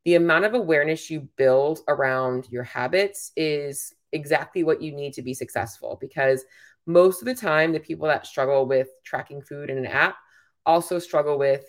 the 0.07 0.15
amount 0.15 0.45
of 0.45 0.53
awareness 0.53 1.09
you 1.09 1.27
build 1.35 1.81
around 1.89 2.47
your 2.49 2.63
habits 2.63 3.33
is 3.35 3.93
exactly 4.13 4.63
what 4.63 4.81
you 4.81 4.93
need 4.93 5.11
to 5.11 5.21
be 5.21 5.33
successful 5.33 5.97
because 5.99 6.45
most 6.85 7.21
of 7.21 7.25
the 7.25 7.35
time 7.35 7.73
the 7.73 7.79
people 7.81 8.07
that 8.07 8.25
struggle 8.25 8.65
with 8.65 8.87
tracking 9.03 9.41
food 9.41 9.69
in 9.69 9.77
an 9.77 9.85
app 9.85 10.15
also 10.65 10.97
struggle 10.97 11.37
with 11.37 11.65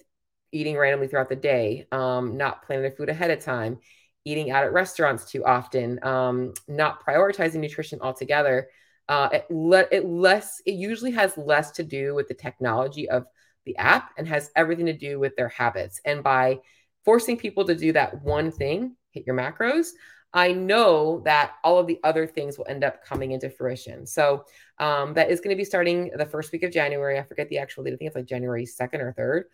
eating 0.52 0.76
randomly 0.76 1.08
throughout 1.08 1.28
the 1.28 1.34
day 1.34 1.84
um, 1.90 2.36
not 2.36 2.62
planning 2.62 2.84
their 2.84 2.92
food 2.92 3.08
ahead 3.08 3.32
of 3.32 3.40
time 3.40 3.76
eating 4.24 4.52
out 4.52 4.62
at 4.62 4.72
restaurants 4.72 5.28
too 5.28 5.44
often 5.44 5.98
um, 6.04 6.54
not 6.68 7.04
prioritizing 7.04 7.56
nutrition 7.56 7.98
altogether. 8.00 8.68
Uh, 9.08 9.30
it, 9.32 9.46
le- 9.50 9.88
it 9.90 10.06
less 10.06 10.62
it 10.64 10.74
usually 10.74 11.10
has 11.10 11.36
less 11.36 11.72
to 11.72 11.82
do 11.82 12.14
with 12.14 12.28
the 12.28 12.34
technology 12.34 13.08
of 13.08 13.26
the 13.64 13.76
app 13.78 14.12
and 14.16 14.28
has 14.28 14.52
everything 14.54 14.86
to 14.86 14.92
do 14.92 15.18
with 15.18 15.34
their 15.34 15.48
habits. 15.48 16.00
And 16.04 16.22
by 16.22 16.60
forcing 17.08 17.38
people 17.38 17.64
to 17.64 17.74
do 17.74 17.90
that 17.90 18.22
one 18.22 18.50
thing, 18.52 18.94
hit 19.12 19.26
your 19.26 19.34
macros, 19.34 19.92
I 20.34 20.52
know 20.52 21.22
that 21.24 21.52
all 21.64 21.78
of 21.78 21.86
the 21.86 21.98
other 22.04 22.26
things 22.26 22.58
will 22.58 22.66
end 22.68 22.84
up 22.84 23.02
coming 23.02 23.30
into 23.30 23.48
fruition. 23.48 24.04
So 24.06 24.44
um, 24.78 25.14
that 25.14 25.30
is 25.30 25.40
going 25.40 25.48
to 25.48 25.56
be 25.56 25.64
starting 25.64 26.10
the 26.14 26.26
first 26.26 26.52
week 26.52 26.64
of 26.64 26.70
January. 26.70 27.18
I 27.18 27.22
forget 27.22 27.48
the 27.48 27.56
actual 27.56 27.82
date. 27.82 27.94
I 27.94 27.96
think 27.96 28.08
it's 28.08 28.14
like 28.14 28.26
January 28.26 28.66
2nd 28.66 29.00
or 29.00 29.14
3rd. 29.18 29.44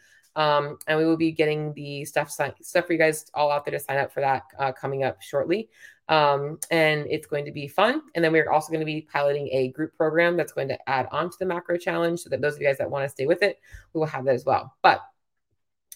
Um, 0.42 0.78
and 0.88 0.98
we 0.98 1.04
will 1.04 1.16
be 1.16 1.30
getting 1.30 1.72
the 1.74 2.04
stuff 2.06 2.28
stuff 2.28 2.86
for 2.86 2.92
you 2.92 2.98
guys 2.98 3.26
all 3.34 3.52
out 3.52 3.64
there 3.64 3.70
to 3.70 3.78
sign 3.78 3.98
up 3.98 4.12
for 4.12 4.18
that 4.18 4.42
uh, 4.58 4.72
coming 4.72 5.04
up 5.04 5.22
shortly. 5.22 5.70
Um, 6.08 6.58
and 6.72 7.06
it's 7.08 7.28
going 7.28 7.44
to 7.44 7.52
be 7.52 7.68
fun. 7.68 8.02
And 8.16 8.24
then 8.24 8.32
we're 8.32 8.50
also 8.50 8.72
going 8.72 8.80
to 8.80 8.84
be 8.84 9.02
piloting 9.02 9.48
a 9.52 9.68
group 9.68 9.96
program 9.96 10.36
that's 10.36 10.52
going 10.52 10.66
to 10.70 10.90
add 10.90 11.06
on 11.12 11.30
to 11.30 11.36
the 11.38 11.46
macro 11.46 11.78
challenge 11.78 12.18
so 12.18 12.30
that 12.30 12.40
those 12.40 12.56
of 12.56 12.62
you 12.62 12.66
guys 12.66 12.78
that 12.78 12.90
want 12.90 13.04
to 13.04 13.08
stay 13.08 13.26
with 13.26 13.44
it, 13.44 13.60
we 13.92 14.00
will 14.00 14.08
have 14.08 14.24
that 14.24 14.34
as 14.34 14.44
well. 14.44 14.74
But 14.82 15.02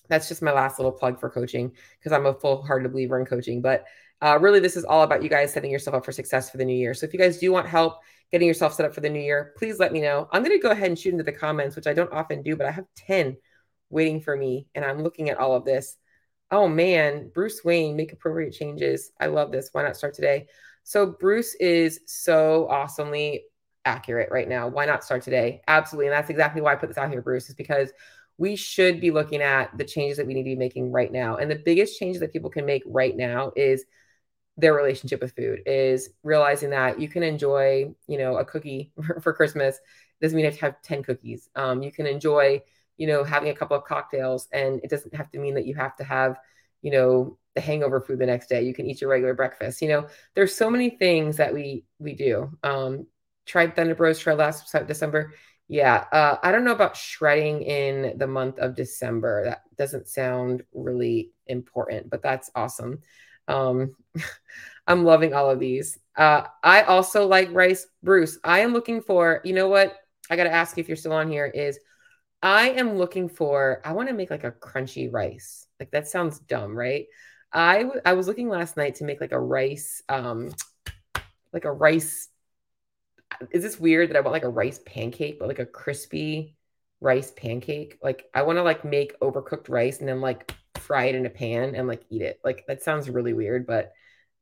that's 0.08 0.28
just 0.28 0.42
my 0.42 0.52
last 0.52 0.78
little 0.78 0.92
plug 0.92 1.18
for 1.18 1.30
coaching 1.30 1.72
because 1.98 2.12
I'm 2.12 2.26
a 2.26 2.34
full 2.34 2.62
hearted 2.62 2.92
believer 2.92 3.18
in 3.18 3.26
coaching. 3.26 3.62
But 3.62 3.84
uh, 4.20 4.38
really, 4.40 4.60
this 4.60 4.76
is 4.76 4.84
all 4.84 5.02
about 5.02 5.22
you 5.22 5.28
guys 5.28 5.52
setting 5.52 5.70
yourself 5.70 5.94
up 5.94 6.04
for 6.04 6.12
success 6.12 6.50
for 6.50 6.56
the 6.56 6.64
new 6.64 6.76
year. 6.76 6.94
So 6.94 7.06
if 7.06 7.12
you 7.12 7.18
guys 7.18 7.38
do 7.38 7.52
want 7.52 7.68
help 7.68 8.00
getting 8.32 8.48
yourself 8.48 8.74
set 8.74 8.84
up 8.84 8.94
for 8.94 9.00
the 9.00 9.08
new 9.08 9.20
year, 9.20 9.54
please 9.56 9.78
let 9.78 9.92
me 9.92 10.00
know. 10.00 10.28
I'm 10.32 10.42
going 10.42 10.56
to 10.56 10.62
go 10.62 10.70
ahead 10.70 10.88
and 10.88 10.98
shoot 10.98 11.12
into 11.12 11.24
the 11.24 11.32
comments, 11.32 11.76
which 11.76 11.86
I 11.86 11.94
don't 11.94 12.12
often 12.12 12.42
do, 12.42 12.56
but 12.56 12.66
I 12.66 12.70
have 12.70 12.86
10 12.96 13.36
waiting 13.90 14.20
for 14.20 14.36
me. 14.36 14.66
And 14.74 14.84
I'm 14.84 15.02
looking 15.02 15.30
at 15.30 15.38
all 15.38 15.54
of 15.54 15.64
this. 15.64 15.96
Oh 16.50 16.66
man, 16.66 17.30
Bruce 17.32 17.62
Wayne, 17.64 17.96
make 17.96 18.12
appropriate 18.12 18.52
changes. 18.52 19.12
I 19.20 19.26
love 19.26 19.52
this. 19.52 19.68
Why 19.72 19.82
not 19.82 19.96
start 19.96 20.14
today? 20.14 20.46
So 20.82 21.06
Bruce 21.06 21.54
is 21.56 22.00
so 22.06 22.66
awesomely 22.68 23.44
accurate 23.84 24.30
right 24.30 24.48
now. 24.48 24.68
Why 24.68 24.86
not 24.86 25.04
start 25.04 25.22
today? 25.22 25.60
Absolutely. 25.68 26.06
And 26.06 26.14
that's 26.14 26.30
exactly 26.30 26.62
why 26.62 26.72
I 26.72 26.76
put 26.76 26.88
this 26.88 26.98
out 26.98 27.10
here, 27.10 27.22
Bruce, 27.22 27.48
is 27.48 27.54
because 27.54 27.90
we 28.38 28.55
should 28.55 29.01
be 29.01 29.11
looking 29.11 29.42
at 29.42 29.77
the 29.77 29.85
changes 29.85 30.16
that 30.16 30.27
we 30.27 30.33
need 30.33 30.44
to 30.44 30.51
be 30.51 30.57
making 30.57 30.92
right 30.92 31.12
now. 31.12 31.37
And 31.37 31.51
the 31.51 31.57
biggest 31.57 31.98
change 31.98 32.18
that 32.20 32.33
people 32.33 32.51
can 32.51 32.64
make 32.64 32.85
right 32.87 33.16
now 33.16 33.53
is 33.57 33.85
their 34.57 34.74
relationship 34.74 35.20
with 35.20 35.35
food 35.37 35.61
is 35.66 36.11
realizing 36.22 36.70
that 36.70 37.01
you 37.01 37.09
can 37.09 37.22
enjoy, 37.22 37.92
you 38.07 38.18
know, 38.18 38.37
a 38.37 38.44
cookie 38.44 38.92
for 39.22 39.33
Christmas. 39.33 39.79
Doesn't 40.20 40.37
mean 40.37 40.44
you 40.44 40.51
have 40.51 40.59
to 40.59 40.64
have 40.66 40.83
10 40.83 41.03
cookies. 41.03 41.48
Um, 41.55 41.83
you 41.83 41.92
can 41.92 42.07
enjoy, 42.07 42.62
you 42.96 43.07
know, 43.07 43.24
having 43.24 43.51
a 43.51 43.55
couple 43.55 43.77
of 43.77 43.85
cocktails 43.85 44.48
and 44.53 44.81
it 44.83 44.90
doesn't 44.90 45.14
have 45.14 45.31
to 45.33 45.38
mean 45.38 45.55
that 45.55 45.66
you 45.66 45.74
have 45.74 45.96
to 45.96 46.05
have, 46.05 46.38
you 46.83 46.92
know, 46.92 47.38
the 47.55 47.61
hangover 47.61 48.01
food 48.01 48.20
the 48.20 48.27
next 48.27 48.48
day. 48.48 48.62
You 48.62 48.74
can 48.74 48.87
eat 48.87 49.01
your 49.01 49.11
regular 49.11 49.35
breakfast. 49.35 49.83
You 49.83 49.88
know, 49.88 50.07
there's 50.35 50.55
so 50.55 50.70
many 50.70 50.90
things 50.90 51.37
that 51.38 51.53
we 51.53 51.85
we 51.98 52.14
do. 52.14 52.51
Um, 52.62 53.07
tried 53.46 53.74
Thunder 53.74 53.96
Bros. 53.96 54.18
Tried 54.18 54.38
last 54.38 54.72
December. 54.87 55.35
Yeah, 55.68 56.04
uh, 56.12 56.37
I 56.42 56.50
don't 56.50 56.64
know 56.64 56.72
about 56.72 56.96
shredding 56.96 57.62
in 57.62 58.16
the 58.16 58.26
month 58.26 58.59
of 58.59 58.74
December. 58.74 59.44
That 59.44 59.62
doesn't 59.76 60.09
sound 60.09 60.62
really 60.72 61.33
important, 61.46 62.09
but 62.09 62.22
that's 62.22 62.50
awesome. 62.54 63.02
Um, 63.48 63.94
I'm 64.87 65.04
loving 65.04 65.35
all 65.35 65.50
of 65.50 65.61
these. 65.61 65.98
Uh, 66.16 66.44
I 66.64 66.83
also 66.83 67.26
like 67.26 67.52
rice, 67.52 67.87
Bruce. 68.02 68.38
I 68.42 68.61
am 68.61 68.72
looking 68.72 69.02
for. 69.02 69.42
You 69.44 69.52
know 69.52 69.68
what? 69.68 69.94
I 70.31 70.37
got 70.37 70.44
to 70.44 70.52
ask 70.52 70.76
you 70.76 70.81
if 70.81 70.88
you're 70.88 70.96
still 70.96 71.12
on 71.12 71.31
here. 71.31 71.46
Is 71.46 71.78
I 72.42 72.70
am 72.70 72.96
looking 72.96 73.28
for. 73.28 73.83
I 73.85 73.92
want 73.92 74.09
to 74.09 74.14
make 74.14 74.31
like 74.31 74.44
a 74.44 74.52
crunchy 74.52 75.12
rice. 75.12 75.66
Like 75.78 75.90
that 75.90 76.09
sounds 76.09 76.38
dumb, 76.38 76.74
right? 76.74 77.07
I, 77.52 77.83
w- 77.83 78.00
I 78.04 78.14
was 78.14 78.26
looking 78.26 78.48
last 78.48 78.76
night 78.76 78.96
to 78.96 79.04
make 79.04 79.20
like 79.20 79.33
a 79.33 79.40
rice, 79.40 80.02
um, 80.09 80.50
like 81.52 81.64
a 81.64 81.72
rice 81.72 82.28
is 83.50 83.62
this 83.62 83.78
weird 83.78 84.10
that 84.10 84.16
I 84.16 84.20
want 84.20 84.32
like 84.32 84.44
a 84.44 84.48
rice 84.48 84.80
pancake, 84.84 85.38
but 85.38 85.48
like 85.48 85.58
a 85.58 85.66
crispy 85.66 86.56
rice 87.00 87.32
pancake? 87.36 87.98
Like 88.02 88.26
I 88.34 88.42
want 88.42 88.58
to 88.58 88.62
like 88.62 88.84
make 88.84 89.18
overcooked 89.20 89.68
rice 89.68 90.00
and 90.00 90.08
then 90.08 90.20
like 90.20 90.54
fry 90.76 91.06
it 91.06 91.14
in 91.14 91.26
a 91.26 91.30
pan 91.30 91.74
and 91.74 91.88
like 91.88 92.04
eat 92.10 92.22
it. 92.22 92.40
Like 92.44 92.64
that 92.66 92.82
sounds 92.82 93.10
really 93.10 93.32
weird, 93.32 93.66
but 93.66 93.92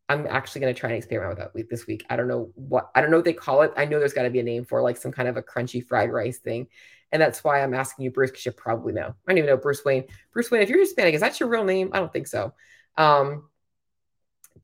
I'm 0.09 0.27
actually 0.27 0.61
going 0.61 0.75
to 0.75 0.79
try 0.79 0.91
and 0.91 0.97
experiment 0.97 1.31
with 1.31 1.39
that 1.39 1.55
week 1.55 1.69
this 1.69 1.87
week. 1.87 2.07
I 2.09 2.17
don't 2.17 2.29
know 2.29 2.53
what 2.55 2.91
I 2.95 3.01
don't 3.01 3.11
know 3.11 3.17
what 3.17 3.25
they 3.25 3.33
call 3.33 3.63
it. 3.63 3.73
I 3.77 3.85
know 3.85 3.99
there's 3.99 4.13
got 4.13 4.23
to 4.23 4.31
be 4.31 4.41
a 4.41 4.45
name 4.45 4.65
for 4.65 4.81
like 4.81 4.97
some 4.97 5.13
kind 5.13 5.29
of 5.29 5.37
a 5.37 5.43
crunchy 5.43 5.85
fried 5.85 6.13
rice 6.13 6.39
thing. 6.39 6.69
And 7.13 7.23
that's 7.23 7.43
why 7.45 7.63
I'm 7.63 7.75
asking 7.75 8.05
you, 8.05 8.11
Bruce, 8.11 8.31
because 8.31 8.47
you 8.47 8.53
probably 8.53 8.93
know. 8.93 9.07
I 9.07 9.13
don't 9.29 9.39
even 9.39 9.51
know 9.51 9.57
Bruce 9.57 9.85
Wayne. 9.85 10.05
Bruce 10.33 10.51
Wayne, 10.51 10.63
if 10.63 10.69
you're 10.69 10.79
Hispanic, 10.79 11.15
is 11.15 11.21
that 11.21 11.39
your 11.39 11.49
real 11.49 11.65
name? 11.65 11.91
I 11.93 11.99
don't 11.99 12.13
think 12.13 12.27
so. 12.27 12.53
Um, 12.97 13.49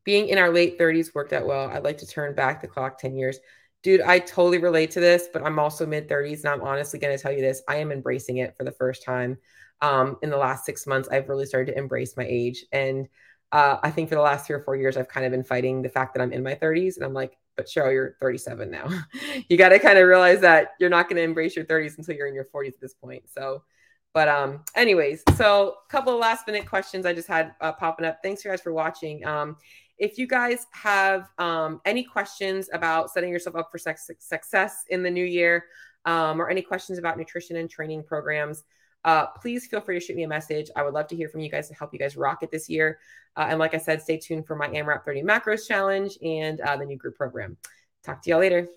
being 0.04 0.28
in 0.28 0.38
our 0.38 0.50
late 0.50 0.78
30s 0.78 1.14
worked 1.14 1.32
out 1.32 1.46
well. 1.46 1.70
I'd 1.70 1.84
like 1.84 1.98
to 1.98 2.06
turn 2.06 2.34
back 2.34 2.60
the 2.60 2.68
clock 2.68 2.98
10 2.98 3.16
years. 3.16 3.38
Dude, 3.82 4.00
I 4.00 4.20
totally 4.20 4.58
relate 4.58 4.92
to 4.92 5.00
this, 5.00 5.28
but 5.32 5.42
I'm 5.42 5.58
also 5.58 5.84
mid 5.84 6.08
30s 6.08 6.44
and 6.44 6.48
I'm 6.48 6.62
honestly 6.62 7.00
going 7.00 7.16
to 7.16 7.20
tell 7.20 7.32
you 7.32 7.40
this. 7.40 7.62
I 7.68 7.76
am 7.76 7.90
embracing 7.90 8.36
it 8.38 8.56
for 8.56 8.64
the 8.64 8.70
first 8.70 9.02
time. 9.02 9.38
Um, 9.80 10.16
in 10.22 10.30
the 10.30 10.36
last 10.36 10.64
six 10.64 10.86
months, 10.86 11.08
I've 11.08 11.28
really 11.28 11.46
started 11.46 11.72
to 11.72 11.78
embrace 11.78 12.16
my 12.16 12.24
age. 12.24 12.64
And 12.70 13.08
uh, 13.50 13.78
I 13.82 13.90
think 13.90 14.08
for 14.08 14.14
the 14.14 14.20
last 14.20 14.46
three 14.46 14.54
or 14.54 14.62
four 14.62 14.76
years, 14.76 14.96
I've 14.96 15.08
kind 15.08 15.26
of 15.26 15.32
been 15.32 15.42
fighting 15.42 15.82
the 15.82 15.88
fact 15.88 16.14
that 16.14 16.22
I'm 16.22 16.32
in 16.32 16.44
my 16.44 16.54
30s. 16.54 16.96
And 16.96 17.04
I'm 17.04 17.12
like, 17.12 17.36
but 17.56 17.66
Cheryl, 17.66 17.92
you're 17.92 18.16
37 18.20 18.70
now. 18.70 18.88
you 19.48 19.56
got 19.56 19.70
to 19.70 19.78
kind 19.78 19.98
of 19.98 20.06
realize 20.06 20.40
that 20.40 20.70
you're 20.78 20.88
not 20.88 21.08
going 21.08 21.16
to 21.16 21.22
embrace 21.22 21.56
your 21.56 21.64
30s 21.64 21.98
until 21.98 22.14
you're 22.14 22.28
in 22.28 22.34
your 22.34 22.46
40s 22.54 22.68
at 22.68 22.80
this 22.80 22.94
point. 22.94 23.24
So, 23.28 23.64
but 24.14 24.28
um, 24.28 24.62
anyways, 24.74 25.22
so 25.36 25.76
a 25.86 25.90
couple 25.90 26.12
of 26.12 26.20
last 26.20 26.46
minute 26.46 26.66
questions 26.66 27.04
I 27.04 27.12
just 27.12 27.28
had 27.28 27.54
uh, 27.60 27.72
popping 27.72 28.06
up. 28.06 28.18
Thanks 28.22 28.44
you 28.44 28.50
guys 28.50 28.60
for 28.60 28.72
watching. 28.72 29.24
Um, 29.26 29.56
if 29.98 30.18
you 30.18 30.26
guys 30.26 30.66
have 30.72 31.28
um, 31.38 31.80
any 31.84 32.02
questions 32.02 32.68
about 32.72 33.10
setting 33.10 33.30
yourself 33.30 33.56
up 33.56 33.70
for 33.70 33.78
success 33.78 34.84
in 34.88 35.02
the 35.02 35.10
new 35.10 35.24
year, 35.24 35.66
um, 36.04 36.40
or 36.40 36.48
any 36.48 36.62
questions 36.62 36.98
about 36.98 37.18
nutrition 37.18 37.56
and 37.56 37.70
training 37.70 38.02
programs, 38.02 38.64
uh, 39.04 39.26
please 39.26 39.66
feel 39.66 39.80
free 39.80 39.98
to 39.98 40.04
shoot 40.04 40.16
me 40.16 40.22
a 40.22 40.28
message. 40.28 40.70
I 40.76 40.82
would 40.82 40.94
love 40.94 41.08
to 41.08 41.16
hear 41.16 41.28
from 41.28 41.40
you 41.40 41.50
guys 41.50 41.68
to 41.68 41.74
help 41.74 41.92
you 41.92 41.98
guys 41.98 42.16
rock 42.16 42.42
it 42.42 42.50
this 42.50 42.68
year. 42.68 42.98
Uh, 43.36 43.46
and 43.48 43.58
like 43.58 43.74
I 43.74 43.78
said, 43.78 44.02
stay 44.02 44.18
tuned 44.18 44.46
for 44.46 44.54
my 44.54 44.68
AMRAP 44.68 45.04
30 45.04 45.22
macros 45.22 45.66
challenge 45.66 46.18
and 46.22 46.60
uh, 46.60 46.76
the 46.76 46.84
new 46.84 46.96
group 46.96 47.16
program. 47.16 47.56
Talk 48.04 48.22
to 48.22 48.30
y'all 48.30 48.40
later. 48.40 48.68